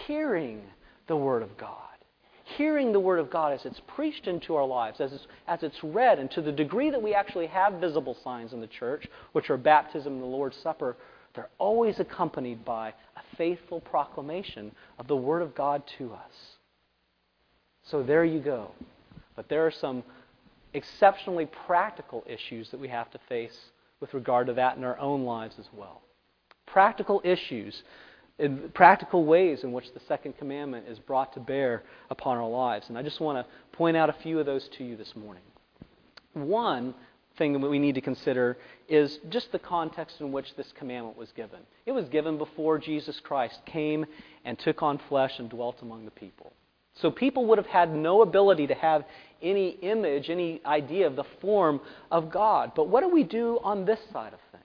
Hearing 0.07 0.62
the 1.07 1.17
Word 1.17 1.43
of 1.43 1.57
God. 1.57 1.93
Hearing 2.44 2.92
the 2.92 3.00
Word 3.00 3.18
of 3.18 3.30
God 3.30 3.52
as 3.52 3.64
it's 3.64 3.80
preached 3.87 4.26
into 4.26 4.54
our 4.54 4.66
lives, 4.66 5.00
as 5.00 5.12
it's, 5.12 5.26
as 5.48 5.62
it's 5.62 5.83
read, 5.83 6.18
and 6.18 6.30
to 6.33 6.42
the 6.42 6.52
degree 6.52 6.90
that 6.90 7.02
we 7.02 7.14
actually 7.14 7.46
have 7.46 7.74
visible 7.74 8.16
signs 8.22 8.52
in 8.52 8.61
the 8.61 8.66
church, 8.66 9.09
which 9.33 9.48
are 9.48 9.57
baptism 9.57 10.12
and 10.12 10.22
the 10.22 10.26
Lord's 10.26 10.57
Supper, 10.59 10.96
they're 11.35 11.48
always 11.59 11.98
accompanied 12.00 12.64
by 12.64 12.88
a 12.88 13.37
faithful 13.37 13.80
proclamation 13.80 14.72
of 14.98 15.09
the 15.09 15.16
Word 15.16 15.42
of 15.42 15.54
God 15.54 15.83
to 15.98 16.12
us. 16.12 16.33
So 17.83 18.02
there 18.02 18.24
you 18.24 18.40
go. 18.40 18.70
But 19.37 19.48
there 19.48 19.66
are 19.66 19.72
some 19.72 20.04
exceptionally 20.74 21.46
practical 21.66 22.24
issues 22.26 22.70
that 22.70 22.80
we 22.80 22.88
have 22.88 23.11
to 23.12 23.18
face 23.28 23.59
with 24.00 24.12
regard 24.12 24.46
to 24.48 24.52
that 24.54 24.76
in 24.76 24.85
our 24.85 24.98
own 24.98 25.24
lives 25.24 25.57
as 25.59 25.68
well. 25.72 26.02
Practical 26.66 27.20
issues, 27.24 27.83
in 28.38 28.70
practical 28.75 29.25
ways 29.25 29.62
in 29.62 29.73
which 29.73 29.92
the 29.92 30.01
second 30.09 30.37
commandment 30.38 30.87
is 30.88 30.99
brought 30.99 31.33
to 31.35 31.40
bear 31.40 31.85
upon 32.11 32.37
our 32.37 32.49
lives. 32.49 32.88
And 32.88 32.99
I 32.99 33.03
just 33.03 33.20
want 33.20 33.38
to 33.38 33.77
point 33.77 33.97
out 33.97 34.11
a 34.11 34.14
few 34.14 34.40
of 34.40 34.47
those 34.47 34.68
to 34.77 34.85
you 34.85 34.97
this 34.97 35.14
morning. 35.14 35.42
One 36.33 36.94
thing 37.38 37.53
that 37.53 37.68
we 37.68 37.79
need 37.79 37.94
to 37.94 38.01
consider 38.01 38.57
is 38.88 39.18
just 39.29 39.51
the 39.53 39.59
context 39.59 40.20
in 40.20 40.33
which 40.33 40.55
this 40.57 40.73
commandment 40.73 41.16
was 41.16 41.31
given. 41.33 41.61
It 41.87 41.92
was 41.92 42.09
given 42.09 42.38
before 42.38 42.79
Jesus 42.79 43.20
Christ 43.20 43.61
came 43.66 44.07
and 44.44 44.59
took 44.59 44.83
on 44.83 45.01
flesh 45.09 45.38
and 45.38 45.49
dwelt 45.49 45.83
among 45.83 46.05
the 46.05 46.11
people. 46.11 46.53
So 46.97 47.11
people 47.11 47.47
would 47.47 47.59
have 47.59 47.66
had 47.66 47.94
no 47.94 48.23
ability 48.23 48.68
to 48.68 48.75
have 48.75 49.05
any 49.42 49.70
image, 49.70 50.31
any 50.31 50.61
idea 50.64 51.07
of 51.07 51.16
the 51.16 51.25
form 51.40 51.81
of 52.11 52.31
God. 52.31 52.73
But 52.77 52.88
what 52.88 53.03
do 53.03 53.09
we 53.09 53.25
do 53.25 53.59
on 53.64 53.85
this 53.85 53.99
side 54.12 54.33
of 54.33 54.38
things? 54.53 54.64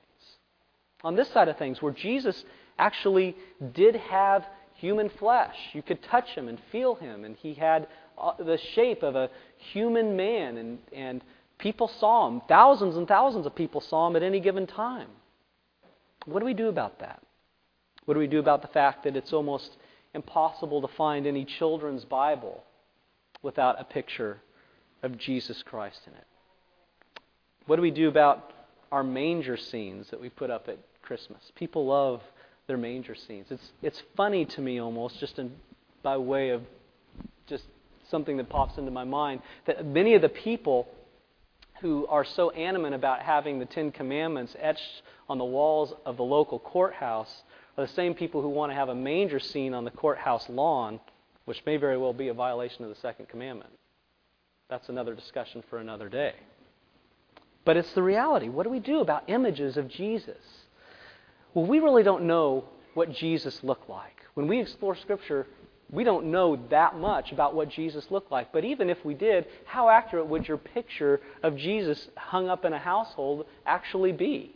On 1.04 1.16
this 1.16 1.30
side 1.30 1.48
of 1.48 1.58
things, 1.58 1.82
where 1.82 1.94
Jesus 1.94 2.44
actually 2.80 3.36
did 3.74 3.96
have 3.96 4.46
human 4.76 5.10
flesh. 5.20 5.56
You 5.74 5.82
could 5.82 6.02
touch 6.04 6.30
him 6.30 6.48
and 6.48 6.60
feel 6.72 6.96
him, 6.96 7.26
and 7.26 7.36
he 7.36 7.54
had 7.54 7.88
uh, 8.18 8.32
the 8.40 8.58
shape 8.74 9.04
of 9.04 9.16
a 9.16 9.30
human 9.72 10.16
man, 10.16 10.58
and, 10.58 10.80
and 10.92 11.24
people 11.60 11.92
saw 12.00 12.28
him. 12.28 12.42
Thousands 12.48 12.96
and 12.96 13.08
thousands 13.08 13.46
of 13.46 13.56
people 13.56 13.82
saw 13.82 14.08
him 14.08 14.16
at 14.16 14.24
any 14.24 14.40
given 14.40 14.66
time. 14.66 15.10
What 16.26 16.40
do 16.40 16.46
we 16.46 16.54
do 16.54 16.70
about 16.70 17.00
that? 17.00 17.22
What 18.06 18.16
do 18.16 18.20
we 18.20 18.28
do 18.28 18.40
about 18.40 18.62
the 18.62 18.68
fact 18.70 19.04
that 19.04 19.16
it's 19.16 19.34
almost 19.34 19.78
impossible 20.14 20.82
to 20.82 20.88
find 20.96 21.28
any 21.28 21.46
children's 21.46 22.06
Bible 22.06 22.64
without 23.42 23.80
a 23.80 23.84
picture 23.84 24.42
of 25.04 25.18
Jesus 25.18 25.64
Christ 25.64 26.02
in 26.08 26.14
it. 26.14 26.26
What 27.66 27.76
do 27.76 27.82
we 27.82 27.92
do 27.92 28.10
about 28.10 28.52
our 28.92 29.04
manger 29.04 29.58
scenes 29.58 30.08
that 30.10 30.20
we 30.20 30.30
put 30.30 30.50
up 30.50 30.68
at 30.68 30.80
Christmas? 31.02 31.52
People 31.56 31.86
love 31.86 32.22
their 32.70 32.78
manger 32.78 33.16
scenes. 33.16 33.48
It's, 33.50 33.72
it's 33.82 34.02
funny 34.16 34.46
to 34.46 34.62
me 34.62 34.80
almost, 34.80 35.20
just 35.20 35.40
in, 35.40 35.52
by 36.04 36.16
way 36.18 36.52
of 36.52 36.62
just 37.48 37.64
something 38.10 38.38
that 38.38 38.48
pops 38.48 38.78
into 38.78 38.92
my 38.92 39.04
mind, 39.04 39.42
that 39.66 39.86
many 39.86 40.14
of 40.14 40.22
the 40.22 40.30
people 40.30 40.88
who 41.82 42.06
are 42.08 42.24
so 42.24 42.52
animate 42.52 42.94
about 42.94 43.22
having 43.22 43.58
the 43.58 43.66
Ten 43.66 43.92
Commandments 43.92 44.56
etched 44.60 45.02
on 45.28 45.40
the 45.40 45.46
walls 45.46 45.94
of 46.06 46.16
the 46.16 46.24
local 46.24 46.60
courthouse 46.60 47.44
are 47.76 47.88
the 47.88 47.94
same 47.94 48.14
people 48.14 48.42
who 48.42 48.50
want 48.50 48.72
to 48.72 48.76
have 48.76 48.90
a 48.90 48.96
manger 48.96 49.40
scene 49.40 49.74
on 49.74 49.84
the 49.84 49.92
courthouse 49.92 50.48
lawn, 50.48 51.00
which 51.46 51.66
may 51.66 51.78
very 51.78 51.98
well 51.98 52.14
be 52.14 52.28
a 52.28 52.34
violation 52.36 52.84
of 52.84 52.90
the 52.90 53.02
Second 53.02 53.30
Commandment. 53.30 53.72
That's 54.70 54.90
another 54.90 55.16
discussion 55.16 55.64
for 55.72 55.80
another 55.80 56.08
day. 56.08 56.36
But 57.66 57.78
it's 57.78 57.94
the 57.94 58.04
reality. 58.04 58.48
What 58.48 58.64
do 58.64 58.70
we 58.70 58.80
do 58.80 59.00
about 59.00 59.28
images 59.28 59.76
of 59.76 59.88
Jesus? 59.88 60.38
Well, 61.54 61.66
we 61.66 61.80
really 61.80 62.04
don't 62.04 62.24
know 62.24 62.66
what 62.94 63.12
Jesus 63.12 63.64
looked 63.64 63.90
like. 63.90 64.16
When 64.34 64.48
we 64.48 64.60
explore 64.60 64.96
Scripture, 64.96 65.48
we 65.92 66.04
don't 66.04 66.28
know 66.28 66.60
that 66.70 66.96
much 66.96 67.32
about 67.32 67.56
what 67.56 67.70
Jesus 67.70 68.06
looked 68.12 68.32
like. 68.32 68.52
But 68.52 68.64
even 68.64 68.90
if 68.90 69.04
we 69.04 69.16
did, 69.16 69.48
how 69.66 69.90
accurate 69.90 70.28
would 70.28 70.48
your 70.48 70.58
picture 70.58 71.20
of 71.42 71.56
Jesus 71.56 72.08
hung 72.16 72.50
up 72.50 72.66
in 72.66 72.74
a 72.74 72.80
household 72.80 73.48
actually 73.66 74.12
be? 74.12 74.56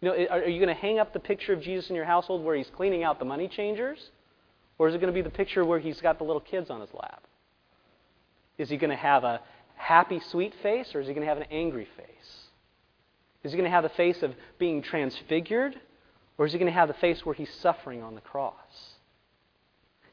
You 0.00 0.08
know, 0.08 0.26
are 0.30 0.48
you 0.48 0.58
going 0.58 0.74
to 0.74 0.80
hang 0.80 0.98
up 0.98 1.12
the 1.12 1.20
picture 1.20 1.52
of 1.52 1.60
Jesus 1.60 1.88
in 1.88 1.94
your 1.94 2.04
household 2.04 2.44
where 2.44 2.56
he's 2.56 2.70
cleaning 2.74 3.04
out 3.04 3.20
the 3.20 3.24
money 3.24 3.46
changers? 3.46 4.10
Or 4.78 4.88
is 4.88 4.94
it 4.96 4.98
going 4.98 5.12
to 5.12 5.16
be 5.16 5.22
the 5.22 5.30
picture 5.30 5.64
where 5.64 5.78
he's 5.78 6.00
got 6.00 6.18
the 6.18 6.24
little 6.24 6.40
kids 6.40 6.70
on 6.70 6.80
his 6.80 6.90
lap? 6.92 7.22
Is 8.58 8.68
he 8.68 8.76
going 8.76 8.90
to 8.90 8.96
have 8.96 9.22
a 9.22 9.40
happy, 9.76 10.18
sweet 10.18 10.54
face, 10.60 10.92
or 10.94 11.00
is 11.00 11.06
he 11.06 11.14
going 11.14 11.24
to 11.24 11.28
have 11.28 11.38
an 11.38 11.46
angry 11.52 11.86
face? 11.96 12.48
Is 13.44 13.52
he 13.52 13.56
going 13.56 13.70
to 13.70 13.74
have 13.74 13.84
the 13.84 13.90
face 13.90 14.22
of 14.22 14.34
being 14.58 14.82
transfigured, 14.82 15.80
or 16.38 16.46
is 16.46 16.52
he 16.52 16.58
going 16.58 16.70
to 16.70 16.78
have 16.78 16.88
the 16.88 16.94
face 16.94 17.24
where 17.24 17.34
he's 17.34 17.52
suffering 17.60 18.02
on 18.02 18.14
the 18.14 18.20
cross? 18.20 18.92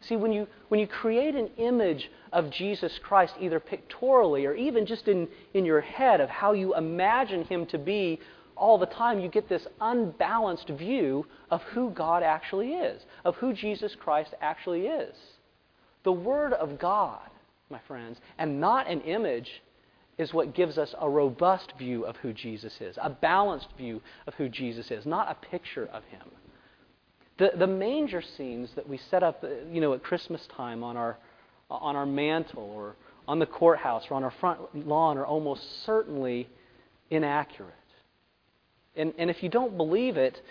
See, 0.02 0.16
when 0.16 0.32
you, 0.32 0.48
when 0.70 0.80
you 0.80 0.88
create 0.88 1.36
an 1.36 1.50
image 1.58 2.10
of 2.32 2.50
Jesus 2.50 2.98
Christ, 3.04 3.34
either 3.40 3.60
pictorially 3.60 4.46
or 4.46 4.54
even 4.54 4.86
just 4.86 5.08
in, 5.08 5.28
in 5.54 5.66
your 5.66 5.82
head 5.82 6.22
of 6.22 6.30
how 6.30 6.54
you 6.54 6.76
imagine 6.76 7.44
him 7.44 7.66
to 7.68 7.78
be 7.78 8.20
all 8.56 8.78
the 8.78 8.86
time, 8.86 9.20
you 9.20 9.30
get 9.30 9.50
this 9.50 9.68
unbalanced 9.82 10.70
view 10.70 11.26
of 11.50 11.62
who 11.64 11.92
God 11.92 12.24
actually 12.24 12.74
is, 12.74 13.02
of 13.26 13.36
who 13.38 13.54
Jesus 13.54 13.96
Christ 13.96 14.34
actually 14.42 14.88
is. 14.88 15.16
The 16.04 16.12
Word 16.12 16.54
of 16.54 16.80
God, 16.80 17.30
my 17.70 17.80
friends, 17.88 18.20
and 18.38 18.60
not 18.60 18.90
an 18.90 19.02
image, 19.02 19.62
is 20.20 20.34
what 20.34 20.54
gives 20.54 20.78
us 20.78 20.94
a 21.00 21.10
robust 21.10 21.74
view 21.80 22.06
of 22.06 22.18
who 22.18 22.34
Jesus 22.34 22.80
is, 22.82 22.98
a 23.02 23.10
balanced 23.10 23.70
view 23.78 24.02
of 24.28 24.34
who 24.36 24.50
Jesus 24.50 24.92
is, 24.92 25.06
not 25.06 25.32
a 25.32 25.48
picture 25.48 25.88
of 25.94 26.04
him. 26.04 26.28
The, 27.38 27.54
the 27.58 27.66
manger 27.66 28.22
scenes 28.22 28.70
that 28.76 28.88
we 28.88 28.98
set 28.98 29.24
up, 29.24 29.42
uh, 29.46 29.48
you 29.72 29.80
know, 29.80 29.94
at 29.94 30.04
Christmas 30.04 30.46
time 30.56 30.84
on 30.84 30.98
our, 30.98 31.18
on 31.72 31.96
our 31.96 32.06
mantle 32.06 32.70
or 32.76 32.98
on 33.30 33.40
the 33.40 33.46
courthouse 33.46 34.04
or 34.12 34.16
on 34.16 34.26
our 34.26 34.34
front 34.42 34.60
lawn 34.86 35.18
are 35.18 35.26
almost 35.26 35.86
certainly 35.86 36.50
inaccurate. 37.10 37.74
And, 38.98 39.14
and 39.18 39.30
if 39.30 39.42
you 39.42 39.48
don't 39.48 39.78
believe 39.78 40.18
it, 40.18 40.42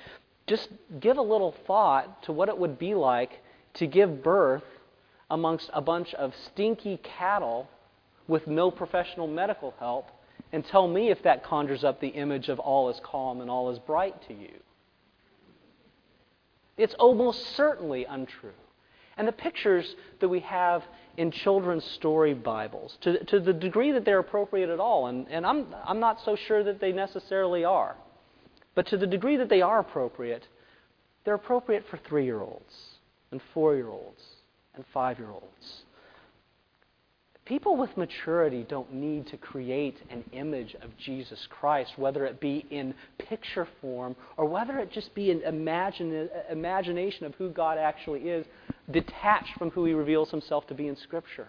just 0.46 0.70
give 0.98 1.18
a 1.18 1.22
little 1.22 1.54
thought 1.66 2.22
to 2.22 2.33
what 2.33 2.48
it 2.48 2.57
would 2.57 2.78
be 2.78 2.94
like 2.94 3.42
to 3.74 3.87
give 3.87 4.22
birth 4.22 4.64
amongst 5.28 5.68
a 5.74 5.83
bunch 5.83 6.14
of 6.14 6.33
stinky 6.46 6.98
cattle 7.18 7.68
with 8.29 8.47
no 8.47 8.71
professional 8.71 9.27
medical 9.27 9.75
help 9.81 10.11
and 10.53 10.64
tell 10.64 10.87
me 10.87 11.11
if 11.11 11.23
that 11.25 11.45
conjures 11.45 11.83
up 11.83 12.01
the 12.01 12.09
image 12.09 12.49
of 12.49 12.59
all 12.59 12.88
is 12.88 13.01
calm 13.03 13.41
and 13.41 13.51
all 13.51 13.71
is 13.71 13.79
bright 13.81 14.14
to 14.29 14.35
you. 14.35 14.55
It's 16.77 16.95
almost 16.95 17.57
certainly 17.57 18.05
untrue. 18.05 18.53
And 19.17 19.27
the 19.27 19.33
pictures 19.33 19.97
that 20.21 20.29
we 20.29 20.41
have 20.41 20.85
in 21.17 21.33
children's 21.33 21.85
story 21.85 22.35
Bibles, 22.35 22.97
to, 23.01 23.25
to 23.25 23.41
the 23.41 23.53
degree 23.53 23.91
that 23.91 24.05
they're 24.05 24.21
appropriate 24.21 24.71
at 24.71 24.79
all, 24.79 25.09
and, 25.09 25.27
and 25.29 25.45
I'm, 25.45 25.75
I'm 25.85 25.99
not 25.99 26.21
so 26.25 26.37
sure 26.37 26.62
that 26.62 26.81
they 26.81 26.93
necessarily 26.93 27.64
are, 27.64 27.97
but 28.77 28.87
to 28.87 28.97
the 28.97 29.09
degree 29.09 29.37
that 29.37 29.49
they 29.49 29.61
are 29.61 29.81
appropriate, 29.81 30.47
they're 31.25 31.35
appropriate 31.35 31.85
for 31.91 31.99
three 32.09 32.25
year 32.25 32.41
olds, 32.41 32.73
and 33.33 33.41
four 33.53 33.75
year 33.75 33.88
olds, 33.88 34.23
and 34.77 34.85
five 34.95 35.19
year 35.19 35.31
olds. 35.31 35.83
People 37.48 37.78
with 37.78 37.96
maturity 37.96 38.66
don't 38.68 38.92
need 38.92 39.26
to 39.28 39.38
create 39.38 39.96
an 40.11 40.22
image 40.32 40.76
of 40.82 40.90
Jesus 40.98 41.48
Christ, 41.48 41.92
whether 41.96 42.26
it 42.26 42.40
be 42.40 42.66
in 42.70 42.92
picture 43.16 43.66
form 43.80 44.14
or 44.37 44.44
whether 44.44 44.78
it 44.78 44.92
just 44.92 45.14
be 45.14 45.30
an 45.30 45.40
imagine, 45.40 46.28
imagination 46.50 47.24
of 47.24 47.34
who 47.37 47.48
God 47.48 47.78
actually 47.78 48.28
is, 48.28 48.44
detached 48.90 49.56
from 49.56 49.70
who 49.70 49.87
He 49.87 49.94
reveals 49.94 50.30
Himself 50.30 50.66
to 50.66 50.74
be 50.74 50.88
in 50.88 50.96
Scripture. 50.96 51.48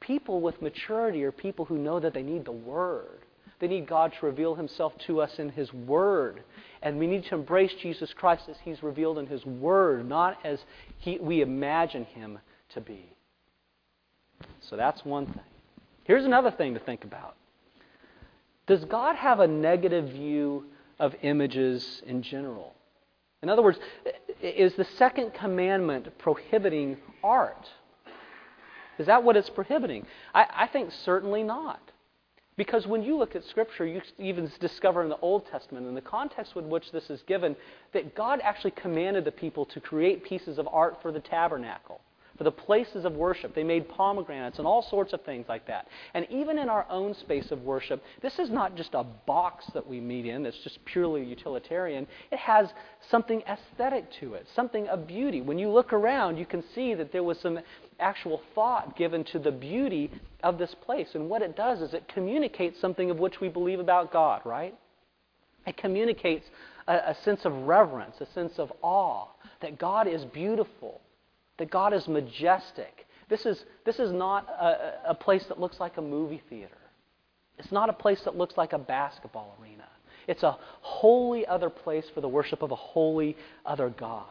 People 0.00 0.40
with 0.40 0.60
maturity 0.60 1.22
are 1.22 1.30
people 1.30 1.64
who 1.64 1.78
know 1.78 2.00
that 2.00 2.12
they 2.12 2.24
need 2.24 2.44
the 2.44 2.50
Word. 2.50 3.20
They 3.60 3.68
need 3.68 3.86
God 3.86 4.12
to 4.18 4.26
reveal 4.26 4.56
Himself 4.56 4.92
to 5.06 5.20
us 5.20 5.38
in 5.38 5.50
His 5.50 5.72
Word. 5.72 6.42
And 6.82 6.98
we 6.98 7.06
need 7.06 7.22
to 7.26 7.36
embrace 7.36 7.72
Jesus 7.80 8.12
Christ 8.12 8.48
as 8.50 8.56
He's 8.64 8.82
revealed 8.82 9.18
in 9.18 9.28
His 9.28 9.46
Word, 9.46 10.08
not 10.08 10.36
as 10.44 10.58
he, 10.98 11.16
we 11.20 11.42
imagine 11.42 12.06
Him 12.06 12.40
to 12.74 12.80
be. 12.80 13.13
So 14.60 14.76
that's 14.76 15.04
one 15.04 15.26
thing. 15.26 15.42
Here's 16.04 16.24
another 16.24 16.50
thing 16.50 16.74
to 16.74 16.80
think 16.80 17.04
about 17.04 17.36
Does 18.66 18.84
God 18.84 19.16
have 19.16 19.40
a 19.40 19.46
negative 19.46 20.10
view 20.10 20.66
of 20.98 21.14
images 21.22 22.02
in 22.06 22.22
general? 22.22 22.74
In 23.42 23.50
other 23.50 23.62
words, 23.62 23.78
is 24.40 24.74
the 24.74 24.86
second 24.96 25.34
commandment 25.34 26.16
prohibiting 26.18 26.96
art? 27.22 27.68
Is 28.98 29.06
that 29.06 29.22
what 29.22 29.36
it's 29.36 29.50
prohibiting? 29.50 30.06
I, 30.34 30.46
I 30.50 30.66
think 30.66 30.92
certainly 30.92 31.42
not. 31.42 31.80
Because 32.56 32.86
when 32.86 33.02
you 33.02 33.16
look 33.16 33.34
at 33.34 33.44
Scripture, 33.44 33.84
you 33.84 34.00
even 34.18 34.50
discover 34.60 35.02
in 35.02 35.08
the 35.08 35.18
Old 35.18 35.46
Testament, 35.50 35.88
in 35.88 35.94
the 35.94 36.00
context 36.00 36.54
with 36.54 36.64
which 36.64 36.92
this 36.92 37.10
is 37.10 37.20
given, 37.26 37.56
that 37.92 38.14
God 38.14 38.40
actually 38.44 38.70
commanded 38.70 39.24
the 39.24 39.32
people 39.32 39.64
to 39.66 39.80
create 39.80 40.22
pieces 40.22 40.56
of 40.58 40.68
art 40.70 41.02
for 41.02 41.10
the 41.10 41.18
tabernacle 41.18 42.00
for 42.36 42.44
the 42.44 42.50
places 42.50 43.04
of 43.04 43.14
worship. 43.14 43.54
They 43.54 43.64
made 43.64 43.88
pomegranates 43.88 44.58
and 44.58 44.66
all 44.66 44.82
sorts 44.82 45.12
of 45.12 45.22
things 45.22 45.46
like 45.48 45.66
that. 45.66 45.86
And 46.14 46.26
even 46.30 46.58
in 46.58 46.68
our 46.68 46.86
own 46.90 47.14
space 47.14 47.50
of 47.50 47.62
worship, 47.62 48.02
this 48.22 48.38
is 48.38 48.50
not 48.50 48.76
just 48.76 48.94
a 48.94 49.04
box 49.04 49.64
that 49.74 49.86
we 49.86 50.00
meet 50.00 50.26
in 50.26 50.42
that's 50.42 50.58
just 50.58 50.84
purely 50.84 51.24
utilitarian. 51.24 52.06
It 52.32 52.38
has 52.38 52.68
something 53.10 53.42
aesthetic 53.42 54.10
to 54.20 54.34
it, 54.34 54.46
something 54.54 54.88
of 54.88 55.06
beauty. 55.06 55.40
When 55.40 55.58
you 55.58 55.68
look 55.68 55.92
around, 55.92 56.36
you 56.36 56.46
can 56.46 56.64
see 56.74 56.94
that 56.94 57.12
there 57.12 57.22
was 57.22 57.38
some 57.38 57.60
actual 58.00 58.42
thought 58.54 58.96
given 58.96 59.22
to 59.24 59.38
the 59.38 59.52
beauty 59.52 60.10
of 60.42 60.58
this 60.58 60.74
place. 60.84 61.08
And 61.14 61.28
what 61.28 61.42
it 61.42 61.56
does 61.56 61.80
is 61.80 61.94
it 61.94 62.08
communicates 62.08 62.80
something 62.80 63.10
of 63.10 63.18
which 63.18 63.40
we 63.40 63.48
believe 63.48 63.78
about 63.78 64.12
God, 64.12 64.42
right? 64.44 64.74
It 65.66 65.76
communicates 65.76 66.46
a, 66.88 66.94
a 66.94 67.16
sense 67.22 67.44
of 67.44 67.52
reverence, 67.52 68.16
a 68.20 68.26
sense 68.32 68.58
of 68.58 68.72
awe, 68.82 69.28
that 69.60 69.78
God 69.78 70.08
is 70.08 70.24
beautiful 70.26 71.00
that 71.58 71.70
God 71.70 71.92
is 71.92 72.06
majestic. 72.08 73.06
This 73.28 73.46
is, 73.46 73.64
this 73.84 73.98
is 73.98 74.12
not 74.12 74.48
a, 74.48 75.10
a 75.10 75.14
place 75.14 75.44
that 75.48 75.58
looks 75.58 75.80
like 75.80 75.96
a 75.96 76.02
movie 76.02 76.42
theater. 76.50 76.76
It's 77.58 77.72
not 77.72 77.88
a 77.88 77.92
place 77.92 78.20
that 78.24 78.36
looks 78.36 78.56
like 78.56 78.72
a 78.72 78.78
basketball 78.78 79.56
arena. 79.60 79.88
It's 80.26 80.42
a 80.42 80.58
holy 80.80 81.46
other 81.46 81.70
place 81.70 82.06
for 82.14 82.20
the 82.20 82.28
worship 82.28 82.62
of 82.62 82.70
a 82.70 82.76
holy 82.76 83.36
other 83.64 83.90
God. 83.90 84.26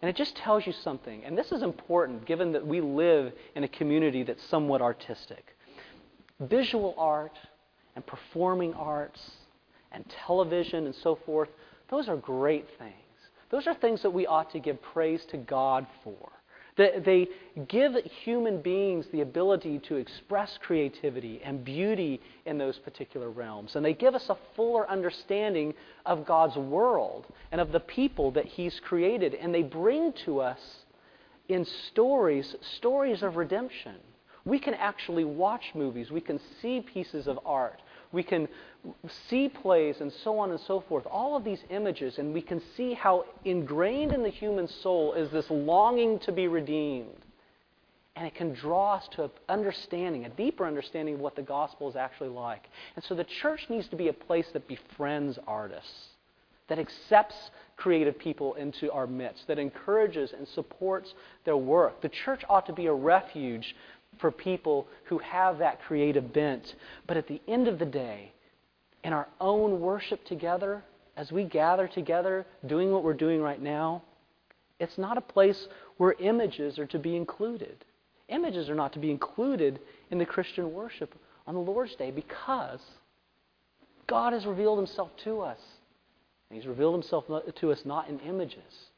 And 0.00 0.08
it 0.08 0.16
just 0.16 0.34
tells 0.36 0.66
you 0.66 0.72
something. 0.72 1.22
And 1.24 1.38
this 1.38 1.52
is 1.52 1.62
important 1.62 2.26
given 2.26 2.52
that 2.52 2.66
we 2.66 2.80
live 2.80 3.32
in 3.54 3.62
a 3.62 3.68
community 3.68 4.24
that's 4.24 4.42
somewhat 4.48 4.82
artistic. 4.82 5.56
Visual 6.40 6.94
art 6.98 7.38
and 7.94 8.04
performing 8.04 8.74
arts 8.74 9.20
and 9.92 10.04
television 10.26 10.86
and 10.86 10.94
so 11.02 11.18
forth, 11.24 11.48
those 11.88 12.08
are 12.08 12.16
great 12.16 12.66
things. 12.78 12.94
Those 13.52 13.68
are 13.68 13.74
things 13.74 14.02
that 14.02 14.10
we 14.10 14.26
ought 14.26 14.50
to 14.52 14.58
give 14.58 14.82
praise 14.82 15.24
to 15.26 15.36
God 15.36 15.86
for. 16.02 16.32
They 16.76 17.28
give 17.68 17.92
human 18.24 18.62
beings 18.62 19.04
the 19.12 19.20
ability 19.20 19.78
to 19.88 19.96
express 19.96 20.58
creativity 20.62 21.42
and 21.44 21.62
beauty 21.62 22.22
in 22.46 22.56
those 22.56 22.78
particular 22.78 23.28
realms. 23.28 23.76
And 23.76 23.84
they 23.84 23.92
give 23.92 24.14
us 24.14 24.26
a 24.30 24.38
fuller 24.56 24.88
understanding 24.90 25.74
of 26.06 26.24
God's 26.24 26.56
world 26.56 27.26
and 27.52 27.60
of 27.60 27.72
the 27.72 27.80
people 27.80 28.30
that 28.32 28.46
He's 28.46 28.80
created. 28.80 29.34
And 29.34 29.54
they 29.54 29.62
bring 29.62 30.14
to 30.24 30.40
us 30.40 30.58
in 31.50 31.66
stories, 31.90 32.56
stories 32.78 33.22
of 33.22 33.36
redemption. 33.36 33.96
We 34.46 34.58
can 34.58 34.72
actually 34.72 35.24
watch 35.24 35.64
movies, 35.74 36.10
we 36.10 36.22
can 36.22 36.40
see 36.62 36.80
pieces 36.80 37.28
of 37.28 37.38
art, 37.44 37.80
we 38.12 38.22
can 38.22 38.48
see 39.28 39.48
plays 39.48 40.00
and 40.00 40.12
so 40.24 40.38
on 40.38 40.50
and 40.50 40.60
so 40.60 40.80
forth, 40.88 41.06
all 41.06 41.36
of 41.36 41.44
these 41.44 41.62
images, 41.70 42.18
and 42.18 42.32
we 42.34 42.42
can 42.42 42.60
see 42.76 42.94
how 42.94 43.24
ingrained 43.44 44.12
in 44.12 44.22
the 44.22 44.28
human 44.28 44.68
soul 44.68 45.14
is 45.14 45.30
this 45.30 45.50
longing 45.50 46.18
to 46.20 46.32
be 46.32 46.48
redeemed. 46.48 47.24
And 48.14 48.26
it 48.26 48.34
can 48.34 48.52
draw 48.52 48.96
us 48.96 49.08
to 49.12 49.24
an 49.24 49.30
understanding, 49.48 50.26
a 50.26 50.28
deeper 50.28 50.66
understanding 50.66 51.14
of 51.14 51.20
what 51.20 51.34
the 51.34 51.42
gospel 51.42 51.88
is 51.88 51.96
actually 51.96 52.28
like. 52.28 52.68
And 52.94 53.04
so 53.04 53.14
the 53.14 53.24
church 53.24 53.66
needs 53.70 53.88
to 53.88 53.96
be 53.96 54.08
a 54.08 54.12
place 54.12 54.46
that 54.52 54.68
befriends 54.68 55.38
artists, 55.46 56.08
that 56.68 56.78
accepts 56.78 57.50
creative 57.78 58.18
people 58.18 58.54
into 58.54 58.92
our 58.92 59.06
midst, 59.06 59.46
that 59.46 59.58
encourages 59.58 60.34
and 60.36 60.46
supports 60.48 61.14
their 61.44 61.56
work. 61.56 62.02
The 62.02 62.10
church 62.10 62.42
ought 62.50 62.66
to 62.66 62.74
be 62.74 62.86
a 62.86 62.92
refuge 62.92 63.74
for 64.20 64.30
people 64.30 64.86
who 65.04 65.18
have 65.18 65.58
that 65.58 65.80
creative 65.82 66.32
bent. 66.32 66.74
But 67.06 67.16
at 67.16 67.26
the 67.26 67.40
end 67.48 67.68
of 67.68 67.78
the 67.78 67.86
day, 67.86 68.32
in 69.04 69.12
our 69.12 69.28
own 69.40 69.80
worship 69.80 70.24
together, 70.26 70.82
as 71.16 71.32
we 71.32 71.44
gather 71.44 71.88
together 71.88 72.46
doing 72.66 72.92
what 72.92 73.04
we're 73.04 73.14
doing 73.14 73.40
right 73.40 73.60
now, 73.60 74.02
it's 74.78 74.98
not 74.98 75.18
a 75.18 75.22
place 75.22 75.66
where 75.96 76.12
images 76.14 76.78
are 76.78 76.86
to 76.86 76.98
be 76.98 77.16
included. 77.16 77.84
Images 78.28 78.68
are 78.68 78.74
not 78.74 78.92
to 78.94 78.98
be 78.98 79.10
included 79.10 79.78
in 80.10 80.18
the 80.18 80.24
Christian 80.24 80.72
worship 80.72 81.14
on 81.46 81.54
the 81.54 81.60
Lord's 81.60 81.94
Day 81.96 82.10
because 82.10 82.80
God 84.06 84.32
has 84.32 84.46
revealed 84.46 84.78
himself 84.78 85.10
to 85.24 85.40
us. 85.40 85.58
And 86.48 86.58
he's 86.58 86.68
revealed 86.68 86.94
himself 86.94 87.24
to 87.60 87.72
us 87.72 87.80
not 87.84 88.08
in 88.08 88.18
images, 88.20 88.90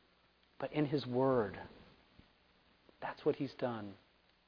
but 0.58 0.72
in 0.72 0.86
his 0.86 1.06
word. 1.06 1.58
That's 3.00 3.24
what 3.24 3.36
he's 3.36 3.52
done. 3.58 3.92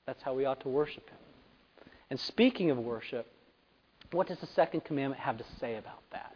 That's 0.06 0.22
how 0.22 0.34
we 0.34 0.44
ought 0.44 0.60
to 0.60 0.68
worship 0.68 1.08
him. 1.08 1.18
And 2.10 2.20
speaking 2.20 2.70
of 2.70 2.78
worship, 2.78 3.26
what 4.12 4.28
does 4.28 4.38
the 4.38 4.46
second 4.46 4.84
commandment 4.84 5.20
have 5.20 5.38
to 5.38 5.44
say 5.60 5.76
about 5.76 6.02
that? 6.12 6.32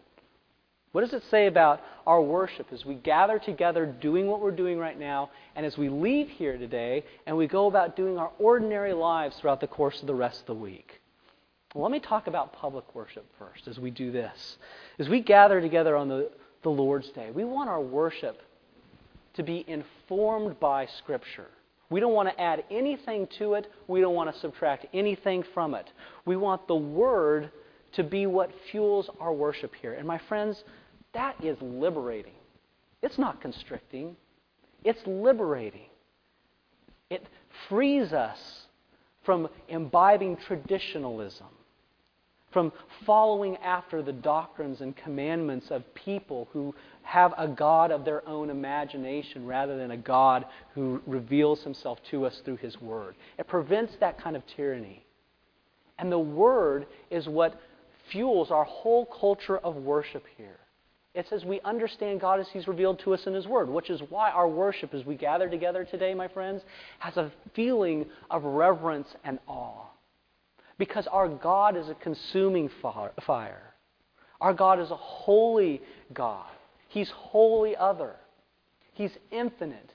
What 0.92 1.02
does 1.02 1.12
it 1.12 1.22
say 1.30 1.46
about 1.46 1.80
our 2.04 2.20
worship 2.20 2.66
as 2.72 2.84
we 2.84 2.96
gather 2.96 3.38
together 3.38 3.86
doing 3.86 4.26
what 4.26 4.40
we're 4.40 4.50
doing 4.50 4.76
right 4.76 4.98
now, 4.98 5.30
and 5.54 5.64
as 5.64 5.78
we 5.78 5.88
leave 5.88 6.28
here 6.28 6.58
today 6.58 7.04
and 7.26 7.36
we 7.36 7.46
go 7.46 7.68
about 7.68 7.94
doing 7.94 8.18
our 8.18 8.32
ordinary 8.40 8.92
lives 8.92 9.36
throughout 9.38 9.60
the 9.60 9.68
course 9.68 10.00
of 10.00 10.08
the 10.08 10.14
rest 10.14 10.40
of 10.40 10.46
the 10.46 10.54
week? 10.54 11.00
Well, 11.74 11.84
let 11.84 11.92
me 11.92 12.00
talk 12.00 12.26
about 12.26 12.52
public 12.52 12.92
worship 12.92 13.24
first 13.38 13.68
as 13.68 13.78
we 13.78 13.92
do 13.92 14.10
this. 14.10 14.58
As 14.98 15.08
we 15.08 15.20
gather 15.20 15.60
together 15.60 15.94
on 15.94 16.08
the, 16.08 16.28
the 16.64 16.70
Lord's 16.70 17.08
Day, 17.10 17.30
we 17.32 17.44
want 17.44 17.70
our 17.70 17.80
worship 17.80 18.42
to 19.34 19.44
be 19.44 19.64
informed 19.68 20.58
by 20.58 20.86
Scripture. 20.86 21.46
We 21.90 22.00
don't 22.00 22.14
want 22.14 22.28
to 22.28 22.40
add 22.40 22.64
anything 22.70 23.28
to 23.38 23.54
it. 23.54 23.66
We 23.88 24.00
don't 24.00 24.14
want 24.14 24.32
to 24.32 24.40
subtract 24.40 24.86
anything 24.94 25.44
from 25.52 25.74
it. 25.74 25.90
We 26.24 26.36
want 26.36 26.66
the 26.68 26.76
Word 26.76 27.50
to 27.92 28.04
be 28.04 28.26
what 28.26 28.50
fuels 28.70 29.10
our 29.18 29.32
worship 29.32 29.72
here. 29.74 29.94
And 29.94 30.06
my 30.06 30.20
friends, 30.28 30.62
that 31.12 31.34
is 31.44 31.58
liberating. 31.60 32.34
It's 33.02 33.18
not 33.18 33.40
constricting, 33.40 34.16
it's 34.84 35.00
liberating. 35.06 35.86
It 37.10 37.26
frees 37.68 38.12
us 38.12 38.38
from 39.24 39.48
imbibing 39.68 40.36
traditionalism, 40.36 41.48
from 42.52 42.72
following 43.06 43.56
after 43.58 44.02
the 44.02 44.12
doctrines 44.12 44.80
and 44.80 44.96
commandments 44.96 45.66
of 45.70 45.82
people 45.94 46.48
who 46.52 46.74
have 47.02 47.32
a 47.38 47.46
God 47.46 47.90
of 47.90 48.04
their 48.04 48.26
own 48.28 48.50
imagination 48.50 49.46
rather 49.46 49.76
than 49.76 49.92
a 49.92 49.96
God 49.96 50.44
who 50.74 51.00
reveals 51.06 51.62
himself 51.62 51.98
to 52.10 52.26
us 52.26 52.40
through 52.44 52.56
his 52.56 52.80
word. 52.80 53.14
It 53.38 53.46
prevents 53.46 53.94
that 54.00 54.20
kind 54.20 54.36
of 54.36 54.42
tyranny. 54.56 55.04
And 55.98 56.10
the 56.10 56.18
word 56.18 56.86
is 57.10 57.28
what 57.28 57.60
fuels 58.10 58.50
our 58.50 58.64
whole 58.64 59.06
culture 59.06 59.58
of 59.58 59.76
worship 59.76 60.24
here. 60.36 60.58
It 61.12 61.26
says 61.28 61.44
we 61.44 61.60
understand 61.62 62.20
God 62.20 62.38
as 62.38 62.46
He's 62.52 62.68
revealed 62.68 63.00
to 63.00 63.14
us 63.14 63.26
in 63.26 63.34
His 63.34 63.46
Word, 63.46 63.68
which 63.68 63.90
is 63.90 64.00
why 64.10 64.30
our 64.30 64.48
worship, 64.48 64.94
as 64.94 65.04
we 65.04 65.16
gather 65.16 65.48
together 65.48 65.84
today, 65.84 66.14
my 66.14 66.28
friends, 66.28 66.62
has 67.00 67.16
a 67.16 67.32
feeling 67.54 68.06
of 68.30 68.44
reverence 68.44 69.08
and 69.24 69.40
awe. 69.48 69.89
Because 70.80 71.06
our 71.08 71.28
God 71.28 71.76
is 71.76 71.90
a 71.90 71.94
consuming 71.94 72.70
fire. 72.80 73.74
Our 74.40 74.54
God 74.54 74.80
is 74.80 74.90
a 74.90 74.96
holy 74.96 75.82
God. 76.12 76.48
He's 76.88 77.10
wholly 77.10 77.76
other. 77.76 78.16
He's 78.94 79.12
infinite 79.30 79.92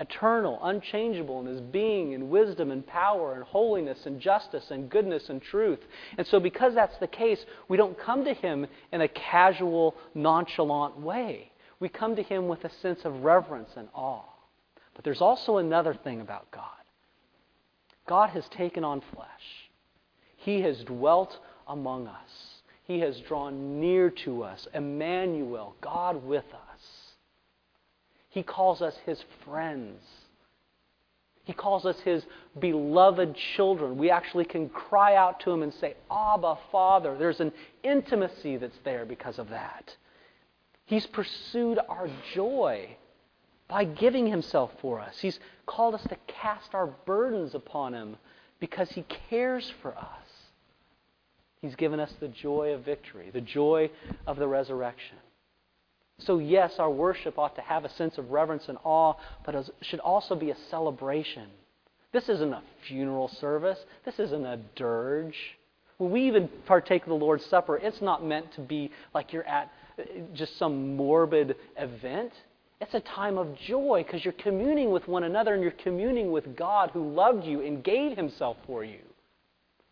eternal, 0.00 0.60
unchangeable 0.62 1.40
in 1.40 1.46
his 1.46 1.60
being 1.60 2.14
and 2.14 2.30
wisdom 2.30 2.70
and 2.70 2.86
power 2.86 3.34
and 3.34 3.42
holiness 3.42 3.98
and 4.06 4.20
justice 4.20 4.70
and 4.70 4.88
goodness 4.88 5.28
and 5.28 5.42
truth. 5.42 5.80
And 6.16 6.26
so, 6.26 6.38
because 6.38 6.74
that's 6.74 6.96
the 6.98 7.08
case, 7.08 7.44
we 7.68 7.76
don't 7.76 7.98
come 7.98 8.24
to 8.24 8.32
him 8.32 8.66
in 8.92 9.00
a 9.00 9.08
casual, 9.08 9.96
nonchalant 10.14 11.00
way. 11.00 11.50
We 11.80 11.88
come 11.88 12.16
to 12.16 12.22
him 12.22 12.46
with 12.46 12.64
a 12.64 12.70
sense 12.80 13.00
of 13.04 13.24
reverence 13.24 13.70
and 13.76 13.88
awe. 13.92 14.22
But 14.94 15.04
there's 15.04 15.20
also 15.20 15.56
another 15.56 15.94
thing 15.94 16.20
about 16.20 16.50
God 16.50 16.64
God 18.06 18.30
has 18.30 18.48
taken 18.48 18.84
on 18.84 19.02
flesh, 19.14 19.67
He 20.48 20.62
has 20.62 20.82
dwelt 20.82 21.38
among 21.66 22.06
us. 22.06 22.62
He 22.84 23.00
has 23.00 23.20
drawn 23.20 23.80
near 23.80 24.08
to 24.24 24.44
us, 24.44 24.66
Emmanuel, 24.72 25.76
God 25.82 26.24
with 26.24 26.46
us. 26.54 26.80
He 28.30 28.42
calls 28.42 28.80
us 28.80 28.96
his 29.04 29.22
friends. 29.44 30.00
He 31.44 31.52
calls 31.52 31.84
us 31.84 32.00
his 32.00 32.24
beloved 32.58 33.36
children. 33.56 33.98
We 33.98 34.10
actually 34.10 34.46
can 34.46 34.70
cry 34.70 35.16
out 35.16 35.38
to 35.40 35.50
him 35.50 35.62
and 35.62 35.74
say, 35.74 35.96
Abba, 36.10 36.56
Father. 36.72 37.14
There's 37.18 37.40
an 37.40 37.52
intimacy 37.82 38.56
that's 38.56 38.78
there 38.84 39.04
because 39.04 39.38
of 39.38 39.50
that. 39.50 39.94
He's 40.86 41.04
pursued 41.04 41.78
our 41.90 42.08
joy 42.32 42.96
by 43.68 43.84
giving 43.84 44.26
himself 44.26 44.72
for 44.80 44.98
us. 44.98 45.18
He's 45.18 45.40
called 45.66 45.94
us 45.94 46.04
to 46.04 46.16
cast 46.26 46.74
our 46.74 46.86
burdens 46.86 47.54
upon 47.54 47.92
him 47.92 48.16
because 48.60 48.88
he 48.88 49.04
cares 49.28 49.70
for 49.82 49.94
us. 49.94 50.27
He's 51.60 51.74
given 51.74 51.98
us 51.98 52.12
the 52.20 52.28
joy 52.28 52.72
of 52.72 52.84
victory, 52.84 53.30
the 53.32 53.40
joy 53.40 53.90
of 54.26 54.36
the 54.36 54.46
resurrection. 54.46 55.16
So, 56.20 56.38
yes, 56.38 56.74
our 56.78 56.90
worship 56.90 57.38
ought 57.38 57.54
to 57.56 57.60
have 57.60 57.84
a 57.84 57.90
sense 57.90 58.18
of 58.18 58.30
reverence 58.30 58.64
and 58.68 58.78
awe, 58.84 59.14
but 59.44 59.54
it 59.54 59.70
should 59.82 60.00
also 60.00 60.34
be 60.34 60.50
a 60.50 60.56
celebration. 60.70 61.48
This 62.12 62.28
isn't 62.28 62.52
a 62.52 62.62
funeral 62.86 63.28
service, 63.40 63.78
this 64.04 64.18
isn't 64.18 64.44
a 64.44 64.58
dirge. 64.74 65.36
When 65.98 66.10
we 66.10 66.26
even 66.26 66.48
partake 66.66 67.02
of 67.02 67.08
the 67.08 67.14
Lord's 67.14 67.44
Supper, 67.46 67.76
it's 67.76 68.00
not 68.00 68.24
meant 68.24 68.52
to 68.54 68.60
be 68.60 68.90
like 69.14 69.32
you're 69.32 69.46
at 69.46 69.70
uh, 69.98 70.02
just 70.32 70.56
some 70.58 70.96
morbid 70.96 71.56
event. 71.76 72.32
It's 72.80 72.94
a 72.94 73.00
time 73.00 73.36
of 73.36 73.56
joy 73.66 74.04
because 74.06 74.24
you're 74.24 74.32
communing 74.34 74.90
with 74.92 75.06
one 75.08 75.24
another 75.24 75.54
and 75.54 75.62
you're 75.62 75.72
communing 75.72 76.30
with 76.30 76.56
God 76.56 76.90
who 76.92 77.12
loved 77.12 77.44
you 77.44 77.60
and 77.62 77.82
gave 77.82 78.16
himself 78.16 78.56
for 78.66 78.84
you. 78.84 79.00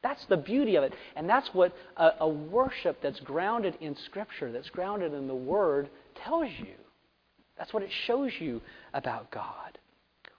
That's 0.03 0.25
the 0.27 0.37
beauty 0.37 0.77
of 0.77 0.85
it. 0.85 0.95
And 1.17 1.29
that's 1.29 1.49
what 1.53 1.75
a, 1.97 2.11
a 2.21 2.29
worship 2.29 3.01
that's 3.03 3.21
grounded 3.21 3.77
in 3.81 3.97
Scripture, 3.97 4.53
that's 4.53 4.71
grounded 4.71 5.15
in 5.15 5.27
the 5.27 5.35
Word, 5.35 5.89
tells 6.25 6.51
you. 6.59 6.75
That's 7.59 7.73
what 7.73 7.83
it 7.83 7.91
shows 8.07 8.33
you 8.39 8.61
about 8.93 9.31
God. 9.31 9.79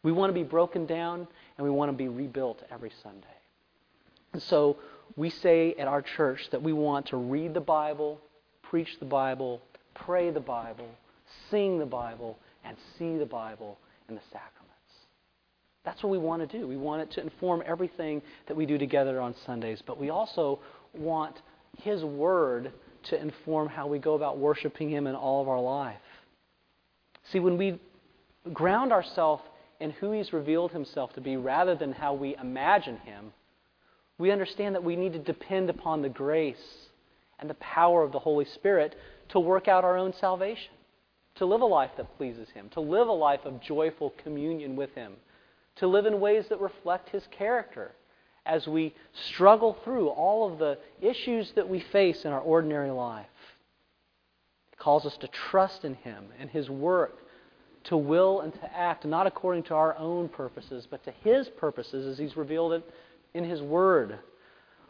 We 0.03 0.11
want 0.11 0.29
to 0.29 0.33
be 0.33 0.43
broken 0.43 0.85
down 0.85 1.27
and 1.57 1.65
we 1.65 1.71
want 1.71 1.89
to 1.89 1.97
be 1.97 2.07
rebuilt 2.07 2.61
every 2.71 2.91
Sunday. 3.03 3.27
And 4.33 4.41
so 4.43 4.77
we 5.15 5.29
say 5.29 5.73
at 5.79 5.87
our 5.87 6.01
church 6.01 6.49
that 6.51 6.61
we 6.61 6.73
want 6.73 7.07
to 7.07 7.17
read 7.17 7.53
the 7.53 7.59
Bible, 7.61 8.21
preach 8.61 8.99
the 8.99 9.05
Bible, 9.05 9.61
pray 9.95 10.29
the 10.29 10.39
Bible, 10.39 10.89
sing 11.49 11.79
the 11.79 11.85
Bible, 11.85 12.37
and 12.63 12.77
see 12.97 13.17
the 13.17 13.25
Bible 13.25 13.79
in 14.07 14.15
the 14.15 14.21
sacraments. 14.31 14.66
That's 15.85 16.03
what 16.03 16.09
we 16.09 16.17
want 16.17 16.49
to 16.49 16.57
do. 16.57 16.67
We 16.67 16.77
want 16.77 17.01
it 17.01 17.11
to 17.11 17.21
inform 17.21 17.63
everything 17.65 18.21
that 18.47 18.57
we 18.57 18.65
do 18.65 18.77
together 18.77 19.21
on 19.21 19.35
Sundays, 19.45 19.81
but 19.85 19.99
we 19.99 20.09
also 20.09 20.59
want 20.93 21.41
His 21.77 22.03
Word 22.03 22.71
to 23.03 23.21
inform 23.21 23.69
how 23.69 23.87
we 23.87 23.99
go 23.99 24.15
about 24.15 24.37
worshiping 24.37 24.89
Him 24.89 25.07
in 25.07 25.15
all 25.15 25.41
of 25.41 25.47
our 25.47 25.61
life. 25.61 25.95
See, 27.31 27.39
when 27.39 27.57
we 27.57 27.79
ground 28.53 28.91
ourselves 28.91 29.43
in 29.79 29.91
who 29.91 30.11
He's 30.11 30.33
revealed 30.33 30.71
Himself 30.71 31.13
to 31.13 31.21
be 31.21 31.37
rather 31.37 31.75
than 31.75 31.93
how 31.93 32.13
we 32.13 32.35
imagine 32.35 32.97
Him, 32.97 33.31
we 34.17 34.31
understand 34.31 34.75
that 34.75 34.83
we 34.83 34.95
need 34.95 35.13
to 35.13 35.19
depend 35.19 35.69
upon 35.69 36.01
the 36.01 36.09
grace 36.09 36.87
and 37.39 37.49
the 37.49 37.55
power 37.55 38.03
of 38.03 38.11
the 38.11 38.19
Holy 38.19 38.45
Spirit 38.45 38.95
to 39.29 39.39
work 39.39 39.67
out 39.67 39.83
our 39.83 39.97
own 39.97 40.13
salvation, 40.19 40.71
to 41.35 41.45
live 41.45 41.61
a 41.61 41.65
life 41.65 41.91
that 41.97 42.17
pleases 42.17 42.49
Him, 42.49 42.69
to 42.69 42.81
live 42.81 43.07
a 43.07 43.13
life 43.13 43.45
of 43.45 43.61
joyful 43.61 44.13
communion 44.23 44.75
with 44.75 44.93
Him, 44.95 45.13
to 45.79 45.87
live 45.87 46.05
in 46.05 46.19
ways 46.19 46.45
that 46.49 46.59
reflect 46.59 47.09
His 47.09 47.27
character 47.31 47.91
as 48.45 48.67
we 48.67 48.95
struggle 49.29 49.77
through 49.83 50.07
all 50.07 50.51
of 50.51 50.59
the 50.59 50.77
issues 51.01 51.51
that 51.55 51.67
we 51.67 51.79
face 51.79 52.23
in 52.25 52.31
our 52.31 52.39
ordinary 52.39 52.91
life. 52.91 53.25
It 54.71 54.79
calls 54.79 55.05
us 55.05 55.17
to 55.17 55.27
trust 55.27 55.83
in 55.83 55.95
Him 55.95 56.25
and 56.39 56.49
His 56.49 56.69
work, 56.69 57.17
to 57.85 57.97
will 57.97 58.41
and 58.41 58.53
to 58.53 58.77
act, 58.77 59.05
not 59.05 59.27
according 59.27 59.63
to 59.63 59.73
our 59.73 59.97
own 59.97 60.29
purposes, 60.29 60.87
but 60.89 61.03
to 61.03 61.11
His 61.23 61.49
purposes 61.49 62.05
as 62.07 62.17
He's 62.17 62.37
revealed 62.37 62.73
it 62.73 62.89
in 63.33 63.43
His 63.43 63.61
Word. 63.61 64.17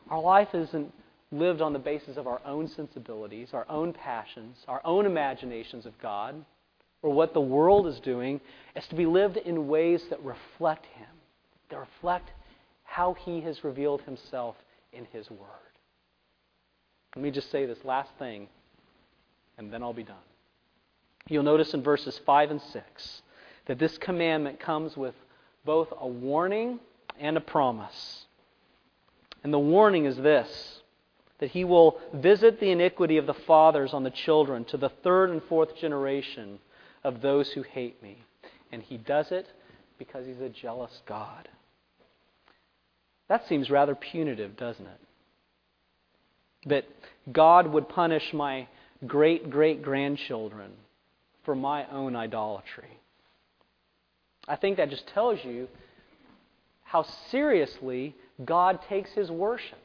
Our 0.09 0.21
life 0.21 0.53
isn't 0.53 0.93
lived 1.31 1.61
on 1.61 1.73
the 1.73 1.79
basis 1.79 2.15
of 2.15 2.27
our 2.27 2.41
own 2.45 2.67
sensibilities, 2.69 3.49
our 3.53 3.65
own 3.69 3.91
passions, 3.91 4.57
our 4.67 4.81
own 4.85 5.05
imaginations 5.05 5.85
of 5.85 5.97
God, 5.99 6.45
or 7.01 7.13
what 7.13 7.33
the 7.33 7.41
world 7.41 7.87
is 7.87 7.99
doing. 7.99 8.41
is 8.75 8.87
to 8.87 8.95
be 8.95 9.05
lived 9.05 9.37
in 9.37 9.67
ways 9.67 10.03
that 10.09 10.23
reflect 10.23 10.85
Him, 10.87 11.07
that 11.69 11.77
reflect 11.77 12.31
how 12.87 13.13
he 13.13 13.41
has 13.41 13.63
revealed 13.63 14.01
himself 14.01 14.55
in 14.91 15.05
his 15.11 15.29
word. 15.29 15.39
Let 17.15 17.21
me 17.21 17.29
just 17.29 17.51
say 17.51 17.65
this 17.65 17.83
last 17.83 18.09
thing, 18.17 18.47
and 19.57 19.71
then 19.71 19.83
I'll 19.83 19.93
be 19.93 20.03
done. 20.03 20.15
You'll 21.27 21.43
notice 21.43 21.73
in 21.73 21.83
verses 21.83 22.19
5 22.25 22.51
and 22.51 22.61
6 22.61 23.21
that 23.67 23.77
this 23.77 23.97
commandment 23.97 24.59
comes 24.59 24.95
with 24.95 25.13
both 25.65 25.89
a 25.99 26.07
warning 26.07 26.79
and 27.19 27.35
a 27.37 27.41
promise. 27.41 28.25
And 29.43 29.53
the 29.53 29.59
warning 29.59 30.05
is 30.05 30.17
this 30.17 30.81
that 31.39 31.51
he 31.51 31.63
will 31.63 31.99
visit 32.15 32.59
the 32.59 32.71
iniquity 32.71 33.17
of 33.17 33.27
the 33.27 33.33
fathers 33.33 33.93
on 33.93 34.03
the 34.03 34.09
children 34.09 34.65
to 34.65 34.75
the 34.75 34.89
third 35.03 35.29
and 35.29 35.43
fourth 35.43 35.75
generation 35.77 36.57
of 37.07 37.21
those 37.21 37.49
who 37.51 37.63
hate 37.63 38.03
me. 38.03 38.17
And 38.71 38.83
he 38.83 38.97
does 38.97 39.31
it 39.31 39.47
because 39.97 40.25
he's 40.27 40.41
a 40.41 40.49
jealous 40.49 41.01
God. 41.07 41.47
That 43.29 43.47
seems 43.47 43.69
rather 43.69 43.95
punitive, 43.95 44.57
doesn't 44.57 44.85
it? 44.85 44.99
That 46.65 46.85
God 47.31 47.67
would 47.67 47.87
punish 47.87 48.33
my 48.33 48.67
great 49.05 49.49
great 49.49 49.81
grandchildren 49.81 50.71
for 51.45 51.55
my 51.55 51.87
own 51.91 52.15
idolatry. 52.15 52.99
I 54.47 54.57
think 54.57 54.77
that 54.77 54.89
just 54.89 55.07
tells 55.07 55.39
you 55.45 55.67
how 56.83 57.05
seriously 57.31 58.15
God 58.43 58.79
takes 58.89 59.11
his 59.11 59.29
worship. 59.29 59.79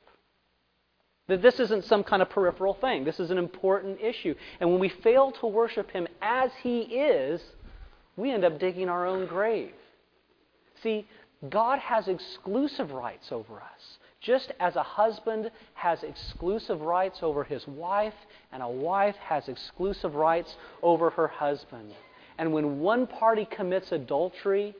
That 1.33 1.41
this 1.41 1.61
isn't 1.61 1.87
some 1.87 2.05
kind 2.05 2.21
of 2.21 2.29
peripheral 2.29 2.75
thing. 2.75 3.05
This 3.05 3.19
is 3.19 3.31
an 3.31 3.39
important 3.39 3.99
issue. 4.03 4.35
And 4.61 4.71
when 4.71 4.79
we 4.79 4.91
fail 4.91 5.33
to 5.41 5.47
worship 5.47 5.91
him 5.91 6.07
as 6.21 6.51
he 6.63 6.81
is, 6.81 7.41
we 8.17 8.31
end 8.31 8.45
up 8.45 8.61
digging 8.61 8.91
our 8.91 9.07
own 9.07 9.25
grave. 9.25 9.73
See, 10.83 11.07
God 11.49 11.79
has 11.79 12.07
exclusive 12.07 12.91
rights 12.91 13.33
over 13.33 13.55
us. 13.55 13.99
Just 14.21 14.53
as 14.61 14.77
a 14.77 14.83
husband 14.83 15.51
has 15.73 16.03
exclusive 16.03 16.83
rights 16.83 17.21
over 17.23 17.45
his 17.45 17.67
wife, 17.67 18.13
and 18.53 18.63
a 18.63 18.69
wife 18.69 19.17
has 19.17 19.49
exclusive 19.49 20.15
rights 20.15 20.55
over 20.83 21.09
her 21.09 21.29
husband. 21.29 21.95
And 22.37 22.53
when 22.53 22.81
one 22.81 23.07
party 23.07 23.49
commits 23.51 23.91
adultery, 23.91 24.75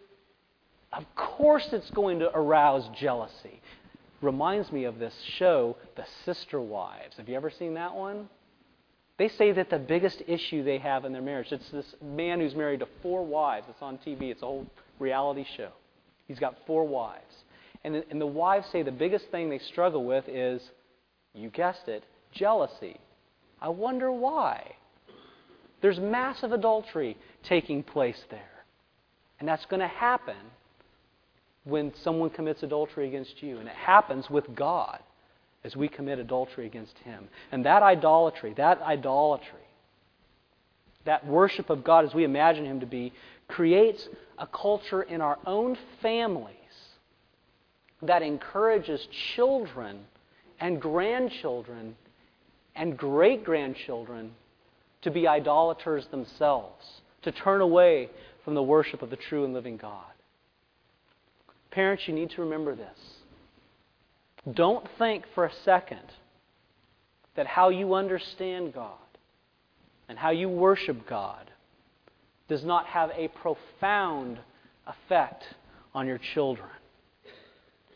of 0.93 1.07
course 1.17 1.71
it's 1.73 1.89
going 1.93 2.19
to 2.19 2.31
arouse 2.37 2.87
jealousy. 3.01 3.63
Reminds 4.23 4.71
me 4.71 4.85
of 4.85 5.01
this 5.01 5.15
show, 5.37 5.77
The 5.97 6.07
Sister 6.25 6.61
Wives. 6.61 7.17
Have 7.17 7.29
you 7.29 7.35
ever 7.35 7.51
seen 7.51 7.75
that 7.75 7.95
one? 7.95 8.29
They 9.19 9.29
say 9.29 9.51
that 9.53 9.69
the 9.69 9.81
biggest 9.81 10.23
issue 10.29 10.63
they 10.63 10.79
have 10.79 11.05
in 11.05 11.13
their 11.13 11.21
marriage, 11.23 11.49
it's 11.51 11.69
this 11.71 11.95
man 12.01 12.39
who's 12.39 12.55
married 12.55 12.81
to 12.81 12.89
four 13.03 13.27
wives. 13.27 13.67
It's 13.69 13.83
on 13.83 13.99
TV, 13.99 14.31
it's 14.31 14.43
a 14.43 14.47
whole 14.47 14.67
reality 15.01 15.45
show. 15.57 15.71
He's 16.29 16.39
got 16.39 16.57
four 16.67 16.87
wives. 16.87 17.35
And 17.85 17.97
the, 17.97 18.05
and 18.11 18.21
the 18.21 18.27
wives 18.27 18.69
say 18.71 18.83
the 18.83 18.93
biggest 18.93 19.27
thing 19.33 19.51
they 19.51 19.59
struggle 19.59 20.05
with 20.05 20.29
is, 20.29 20.63
you 21.35 21.51
guessed 21.51 21.89
it, 21.89 22.05
jealousy. 22.33 22.99
I 23.61 23.71
wonder 23.71 24.13
why. 24.13 24.77
There's 25.81 25.99
massive 25.99 26.53
adultery 26.53 27.17
taking 27.43 27.83
place 27.83 28.25
there. 28.31 28.65
And 29.41 29.49
that's 29.49 29.67
going 29.67 29.81
to 29.81 29.89
happen 29.89 30.37
when 31.65 31.93
someone 32.03 32.31
commits 32.31 32.63
adultery 32.63 33.09
against 33.09 33.43
you. 33.43 33.59
And 33.59 33.69
it 33.69 33.75
happens 33.75 34.29
with 34.29 34.55
God 34.55 34.99
as 35.65 35.77
we 35.77 35.89
commit 35.89 36.19
adultery 36.19 36.67
against 36.67 36.99
Him. 36.99 37.29
And 37.51 37.65
that 37.67 37.83
idolatry, 37.83 38.55
that 38.57 38.81
idolatry, 38.83 39.61
that 41.05 41.27
worship 41.27 41.71
of 41.71 41.85
God 41.85 42.05
as 42.05 42.15
we 42.15 42.25
imagine 42.25 42.65
Him 42.65 42.81
to 42.81 42.87
be, 42.87 43.13
creates 43.49 44.09
a 44.39 44.47
culture 44.47 45.03
in 45.03 45.21
our 45.21 45.39
own 45.47 45.77
families 46.01 46.49
that 48.03 48.23
encourages 48.23 49.07
children 49.35 50.01
and 50.61 50.81
grandchildren 50.81 51.97
and 52.75 52.97
great 52.97 53.45
grandchildren 53.45 54.33
to 55.03 55.11
be 55.11 55.29
idolaters 55.29 56.07
themselves, 56.07 56.85
to 57.23 57.33
turn 57.33 57.61
away 57.61 58.09
from 58.45 58.55
the 58.55 58.63
worship 58.63 59.03
of 59.03 59.11
the 59.11 59.17
true 59.17 59.45
and 59.45 59.53
living 59.53 59.77
God. 59.77 60.12
Parents, 61.73 62.07
you 62.07 62.15
need 62.15 62.31
to 62.31 62.43
remember 62.43 62.75
this. 62.75 62.99
Don't 64.53 64.87
think 64.99 65.25
for 65.35 65.47
a 65.47 65.53
second 65.65 66.01
that 67.35 67.47
how 67.47 67.71
you 67.71 67.95
understand 67.95 68.75
God 68.75 68.93
and 70.09 70.19
how 70.19 70.31
you 70.31 70.49
worship 70.49 71.07
God 71.09 71.51
does 72.49 72.65
not 72.65 72.87
have 72.87 73.11
a 73.17 73.29
profound 73.29 74.39
effect 74.87 75.45
on 75.95 76.07
your 76.07 76.19
children. 76.19 76.69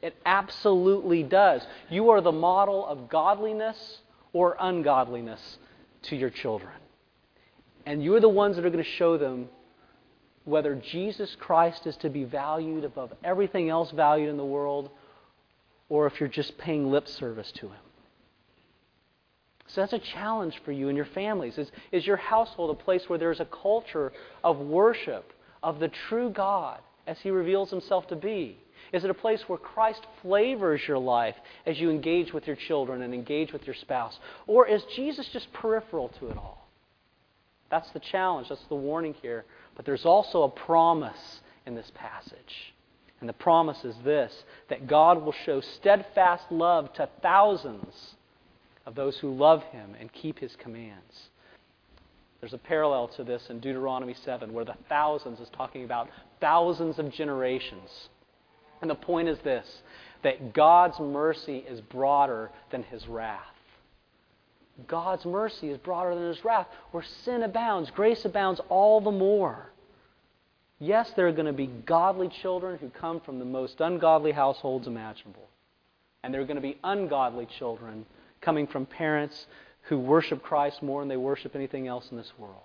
It 0.01 0.15
absolutely 0.25 1.23
does. 1.23 1.67
You 1.91 2.11
are 2.11 2.21
the 2.21 2.33
model 2.33 2.87
of 2.87 3.09
godliness 3.09 3.99
or 4.33 4.57
ungodliness 4.59 5.59
to 6.05 6.17
your 6.17 6.31
children. 6.31 6.73
And 7.85 8.03
you're 8.03 8.21
the 8.21 8.29
ones 8.29 8.57
that 8.57 8.65
are 8.65 8.71
going 8.71 8.85
to 8.85 8.91
show 8.91 9.19
them 9.19 9.49
whether 10.47 10.77
Jesus 10.77 11.37
Christ 11.39 11.87
is 11.87 11.97
to 11.99 12.09
be 12.09 12.25
valued 12.25 12.85
above 12.85 13.13
everything 13.23 13.69
else 13.69 13.91
valued 13.91 14.31
in 14.31 14.37
the 14.37 14.45
world 14.45 14.91
or 15.89 16.07
if 16.07 16.19
you're 16.19 16.29
just 16.29 16.57
paying 16.57 16.91
lip 16.91 17.07
service 17.09 17.53
to 17.57 17.67
Him. 17.67 17.81
So 19.67 19.81
that's 19.81 19.93
a 19.93 19.99
challenge 19.99 20.55
for 20.65 20.71
you 20.71 20.89
and 20.89 20.97
your 20.97 21.07
families. 21.07 21.59
Is, 21.59 21.71
is 21.91 22.07
your 22.07 22.17
household 22.17 22.71
a 22.71 22.83
place 22.83 23.03
where 23.09 23.19
there's 23.19 23.41
a 23.41 23.47
culture 23.47 24.13
of 24.45 24.59
worship 24.59 25.33
of 25.63 25.81
the 25.81 25.91
true 26.09 26.31
God 26.31 26.79
as 27.09 27.19
He 27.19 27.31
reveals 27.31 27.71
Himself 27.71 28.07
to 28.09 28.17
be? 28.17 28.57
Is 28.93 29.03
it 29.03 29.11
a 29.11 29.15
place 29.15 29.43
where 29.49 29.59
Christ 29.59 30.07
flavors 30.23 30.81
your 30.87 30.99
life 30.99 31.35
as 31.67 31.81
you 31.81 31.91
engage 31.91 32.33
with 32.33 32.47
your 32.47 32.55
children 32.55 33.03
and 33.03 33.13
engage 33.13 33.53
with 33.53 33.67
your 33.67 33.75
spouse? 33.75 34.17
Or 34.47 34.69
is 34.69 34.83
Jesus 34.95 35.29
just 35.33 35.53
peripheral 35.53 36.09
to 36.21 36.29
it 36.29 36.37
all? 36.37 36.69
That's 37.69 37.91
the 37.91 38.01
challenge. 38.01 38.49
That's 38.49 38.65
the 38.69 38.77
warning 38.77 39.15
here. 39.23 39.45
But 39.77 39.85
there's 39.85 40.07
also 40.07 40.43
a 40.43 40.49
promise 40.49 41.41
in 41.67 41.75
this 41.75 41.91
passage. 41.95 42.75
And 43.21 43.29
the 43.29 43.35
promise 43.35 43.85
is 43.85 43.95
this 44.05 44.33
that 44.69 44.87
God 44.87 45.23
will 45.23 45.35
show 45.45 45.61
steadfast 45.61 46.45
love 46.51 46.93
to 46.95 47.09
thousands 47.23 48.15
of 48.85 48.95
those 48.95 49.19
who 49.19 49.35
love 49.35 49.63
him 49.65 49.95
and 49.99 50.13
keep 50.13 50.39
his 50.39 50.55
commands. 50.57 51.29
There's 52.41 52.53
a 52.53 52.59
parallel 52.59 53.09
to 53.17 53.25
this 53.25 53.43
in 53.49 53.61
Deuteronomy 53.61 54.15
7, 54.25 54.53
where 54.53 54.65
the 54.65 54.77
thousands 54.89 55.41
is 55.41 55.49
talking 55.57 55.85
about 55.85 56.09
thousands 56.41 56.99
of 56.99 57.11
generations. 57.11 58.09
And 58.81 58.91
the 58.91 58.95
point 58.95 59.29
is 59.29 59.39
this 59.41 59.67
that 60.23 60.53
God's 60.53 60.99
mercy 60.99 61.59
is 61.59 61.81
broader 61.81 62.51
than 62.71 62.83
his 62.83 63.07
wrath. 63.07 63.56
God's 64.87 65.25
mercy 65.25 65.71
is 65.71 65.79
broader 65.79 66.15
than 66.15 66.29
his 66.29 66.45
wrath. 66.45 66.67
Where 66.91 67.05
sin 67.25 67.43
abounds, 67.43 67.91
grace 67.91 68.25
abounds 68.25 68.61
all 68.69 69.01
the 69.01 69.11
more. 69.11 69.71
Yes, 70.79 71.11
there 71.17 71.27
are 71.27 71.33
going 71.33 71.47
to 71.47 71.53
be 71.53 71.67
godly 71.67 72.29
children 72.29 72.79
who 72.79 72.91
come 72.91 73.21
from 73.21 73.39
the 73.39 73.45
most 73.45 73.81
ungodly 73.81 74.33
households 74.33 74.87
imaginable. 74.87 75.49
And 76.23 76.35
there 76.35 76.41
are 76.41 76.47
going 76.47 76.57
to 76.57 76.63
be 76.63 76.79
ungodly 76.85 77.47
children 77.59 78.05
coming 78.43 78.67
from 78.67 78.85
parents 78.85 79.47
who 79.83 79.99
worship 79.99 80.43
Christ 80.43 80.83
more 80.83 81.01
than 81.01 81.09
they 81.09 81.17
worship 81.17 81.55
anything 81.55 81.87
else 81.87 82.11
in 82.11 82.17
this 82.17 82.33
world. 82.37 82.61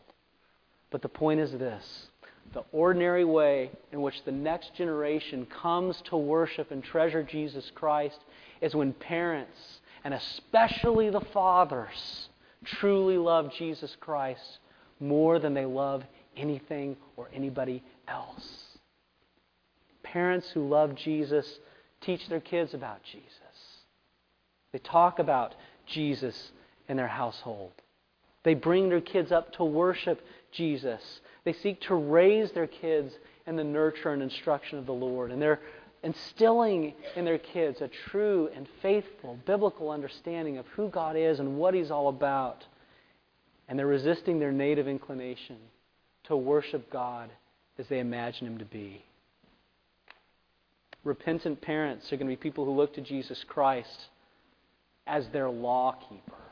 But 0.90 1.02
the 1.02 1.10
point 1.10 1.40
is 1.40 1.52
this 1.52 2.08
the 2.54 2.64
ordinary 2.74 3.24
way 3.24 3.72
in 3.94 4.02
which 4.02 4.26
the 4.26 4.32
next 4.32 4.74
generation 4.76 5.46
comes 5.46 6.02
to 6.02 6.18
worship 6.18 6.72
and 6.72 6.84
treasure 6.84 7.24
Jesus 7.24 7.72
Christ 7.74 8.20
is 8.60 8.76
when 8.76 8.94
parents, 8.94 9.80
and 10.04 10.14
especially 10.14 11.10
the 11.10 11.22
fathers, 11.34 12.30
truly 12.66 13.18
love 13.18 13.52
Jesus 13.58 13.96
Christ 14.00 14.60
more 15.00 15.40
than 15.40 15.54
they 15.54 15.66
love 15.66 16.04
anything 16.38 16.96
or 17.18 17.30
anybody 17.34 17.84
else. 18.08 18.46
Parents 20.04 20.50
who 20.54 20.68
love 20.68 20.96
Jesus 20.96 21.60
teach 22.02 22.28
their 22.30 22.40
kids 22.40 22.74
about 22.74 23.02
Jesus. 23.04 23.28
They 24.74 24.80
talk 24.80 25.20
about 25.20 25.54
Jesus 25.86 26.52
in 26.88 26.98
their 26.98 27.08
household. 27.08 27.72
They 28.44 28.54
bring 28.54 28.90
their 28.90 29.02
kids 29.02 29.32
up 29.32 29.54
to 29.54 29.64
worship 29.64 30.22
Jesus. 30.52 31.02
They 31.44 31.54
seek 31.54 31.82
to 31.82 31.96
raise 31.96 32.52
their 32.52 32.68
kids 32.68 33.14
in 33.46 33.56
the 33.56 33.64
nurture 33.64 34.14
and 34.14 34.22
instruction 34.22 34.80
of 34.80 34.86
the 34.86 34.94
Lord. 34.94 35.32
And 35.32 35.42
they're 35.42 35.60
instilling 36.04 36.94
in 37.16 37.26
their 37.26 37.38
kids 37.38 37.82
a 37.82 37.88
true 38.10 38.50
and 38.56 38.68
faithful 38.82 39.38
biblical 39.46 39.92
understanding 39.92 40.58
of 40.58 40.66
who 40.68 40.90
God 40.90 41.16
is 41.16 41.40
and 41.40 41.58
what 41.58 41.74
He's 41.74 41.92
all 41.92 42.08
about. 42.08 42.66
And 43.68 43.78
they're 43.78 43.88
resisting 43.88 44.40
their 44.40 44.52
native 44.52 44.88
inclination 44.88 45.58
to 46.26 46.36
worship 46.36 46.92
God 46.92 47.30
as 47.78 47.88
they 47.88 48.00
imagine 48.00 48.48
Him 48.48 48.58
to 48.58 48.66
be. 48.66 49.04
Repentant 51.04 51.62
parents 51.62 52.12
are 52.12 52.18
going 52.18 52.28
to 52.28 52.36
be 52.36 52.36
people 52.36 52.66
who 52.66 52.72
look 52.72 52.94
to 52.96 53.02
Jesus 53.02 53.44
Christ 53.48 54.08
as 55.08 55.28
their 55.30 55.50
law 55.50 55.96
keeper 56.10 56.51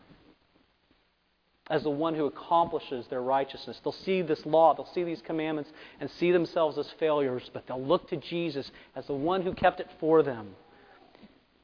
as 1.70 1.84
the 1.84 1.90
one 1.90 2.16
who 2.16 2.26
accomplishes 2.26 3.06
their 3.08 3.22
righteousness. 3.22 3.80
They'll 3.84 3.94
see 3.94 4.22
this 4.22 4.46
law, 4.46 4.74
they'll 4.74 4.94
see 4.94 5.04
these 5.04 5.22
commandments, 5.22 5.72
and 6.00 6.10
see 6.12 6.32
themselves 6.32 6.78
as 6.78 6.90
failures, 7.00 7.50
but 7.54 7.68
they'll 7.68 7.84
look 7.84 8.10
to 8.10 8.18
Jesus 8.18 8.70
as 8.96 9.06
the 9.06 9.14
one 9.14 9.44
who 9.44 9.54
kept 9.54 9.80
it 9.80 9.90
for 10.00 10.24
them. 10.24 10.56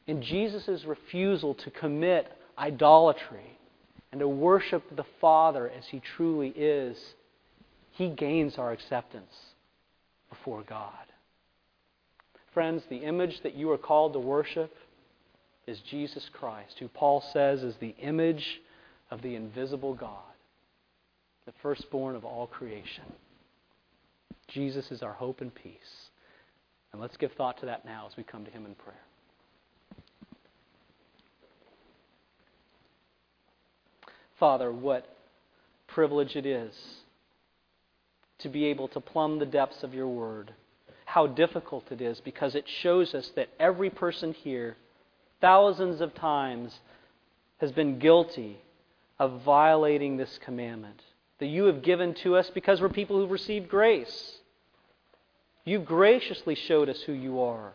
In 0.07 0.21
Jesus' 0.21 0.85
refusal 0.85 1.55
to 1.55 1.71
commit 1.71 2.31
idolatry 2.57 3.57
and 4.11 4.19
to 4.19 4.27
worship 4.27 4.83
the 4.95 5.05
Father 5.19 5.69
as 5.69 5.85
he 5.87 5.99
truly 6.15 6.49
is, 6.49 6.97
he 7.91 8.09
gains 8.09 8.57
our 8.57 8.71
acceptance 8.71 9.33
before 10.29 10.63
God. 10.67 10.91
Friends, 12.53 12.83
the 12.89 12.97
image 12.97 13.41
that 13.41 13.55
you 13.55 13.71
are 13.71 13.77
called 13.77 14.13
to 14.13 14.19
worship 14.19 14.73
is 15.67 15.79
Jesus 15.89 16.29
Christ, 16.31 16.75
who 16.79 16.87
Paul 16.87 17.23
says 17.33 17.63
is 17.63 17.75
the 17.77 17.95
image 17.99 18.61
of 19.11 19.21
the 19.21 19.35
invisible 19.35 19.93
God, 19.93 20.19
the 21.45 21.53
firstborn 21.61 22.15
of 22.15 22.25
all 22.25 22.47
creation. 22.47 23.03
Jesus 24.47 24.91
is 24.91 25.01
our 25.01 25.13
hope 25.13 25.41
and 25.41 25.53
peace. 25.53 26.09
And 26.91 27.01
let's 27.01 27.17
give 27.17 27.31
thought 27.33 27.59
to 27.59 27.65
that 27.67 27.85
now 27.85 28.07
as 28.09 28.15
we 28.17 28.23
come 28.23 28.45
to 28.45 28.51
him 28.51 28.65
in 28.65 28.75
prayer. 28.75 28.95
Father, 34.39 34.71
what 34.71 35.05
privilege 35.87 36.35
it 36.35 36.45
is 36.45 36.73
to 38.39 38.49
be 38.49 38.65
able 38.65 38.87
to 38.89 38.99
plumb 38.99 39.39
the 39.39 39.45
depths 39.45 39.83
of 39.83 39.93
your 39.93 40.07
word. 40.07 40.53
How 41.05 41.27
difficult 41.27 41.91
it 41.91 42.01
is 42.01 42.19
because 42.19 42.55
it 42.55 42.65
shows 42.67 43.13
us 43.13 43.31
that 43.35 43.49
every 43.59 43.89
person 43.89 44.33
here, 44.33 44.75
thousands 45.39 46.01
of 46.01 46.13
times, 46.15 46.79
has 47.59 47.71
been 47.71 47.99
guilty 47.99 48.59
of 49.19 49.41
violating 49.41 50.17
this 50.17 50.39
commandment 50.43 51.01
that 51.39 51.47
you 51.47 51.65
have 51.65 51.81
given 51.81 52.13
to 52.15 52.35
us 52.35 52.49
because 52.53 52.81
we're 52.81 52.89
people 52.89 53.17
who've 53.17 53.31
received 53.31 53.69
grace. 53.69 54.37
You've 55.63 55.85
graciously 55.85 56.55
showed 56.55 56.89
us 56.89 57.01
who 57.01 57.13
you 57.13 57.41
are. 57.41 57.73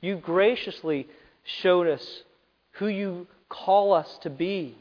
You've 0.00 0.22
graciously 0.22 1.06
showed 1.44 1.86
us 1.86 2.22
who 2.72 2.88
you 2.88 3.26
call 3.48 3.92
us 3.92 4.18
to 4.22 4.30
be 4.30 4.76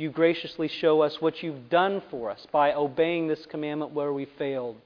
you 0.00 0.08
graciously 0.08 0.68
show 0.68 1.02
us 1.02 1.20
what 1.20 1.42
you've 1.42 1.68
done 1.68 2.00
for 2.10 2.30
us 2.30 2.46
by 2.50 2.72
obeying 2.72 3.28
this 3.28 3.44
commandment 3.44 3.92
where 3.92 4.14
we 4.14 4.24
failed. 4.38 4.76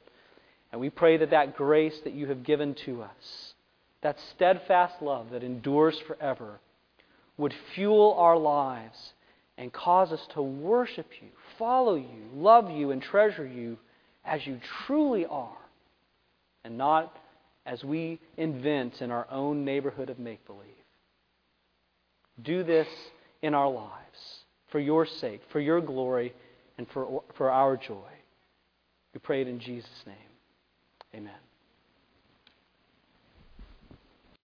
And 0.73 0.81
we 0.81 0.91
pray 0.91 1.19
that 1.19 1.31
that 1.31 1.57
grace 1.57 1.97
that 2.03 2.15
you 2.15 2.27
have 2.27 2.43
given 2.43 2.75
to 2.85 3.03
us, 3.03 3.55
that 4.03 4.19
steadfast 4.35 5.01
love 5.01 5.31
that 5.31 5.45
endures 5.45 5.97
forever, 6.09 6.59
would 7.37 7.55
fuel 7.77 8.17
our 8.19 8.37
lives 8.37 9.13
and 9.57 9.73
cause 9.73 10.13
us 10.13 10.27
to 10.35 10.43
worship 10.43 11.07
you, 11.21 11.29
follow 11.59 11.95
you, 11.95 12.29
love 12.35 12.71
you, 12.71 12.91
and 12.91 13.01
treasure 13.01 13.47
you 13.47 13.79
as 14.25 14.47
you 14.47 14.59
truly 14.87 15.27
are, 15.27 15.57
and 16.65 16.77
not 16.77 17.17
as 17.67 17.85
we 17.85 18.21
invent 18.37 19.01
in 19.01 19.11
our 19.11 19.27
own 19.31 19.65
neighborhood 19.65 20.11
of 20.11 20.19
make 20.19 20.45
believe. 20.47 20.61
Do 22.43 22.65
this 22.65 22.89
in 23.43 23.55
our 23.55 23.71
lives 23.71 23.93
for 24.71 24.81
your 24.81 25.07
sake, 25.07 25.41
for 25.53 25.61
your 25.61 25.81
glory, 25.81 26.35
and 26.79 26.87
for, 26.93 27.23
for 27.37 27.51
our 27.51 27.77
joy. 27.77 28.11
We 29.13 29.21
pray 29.21 29.43
it 29.43 29.49
in 29.49 29.61
Jesus' 29.61 29.89
name. 30.07 30.17
Amen. 31.15 31.54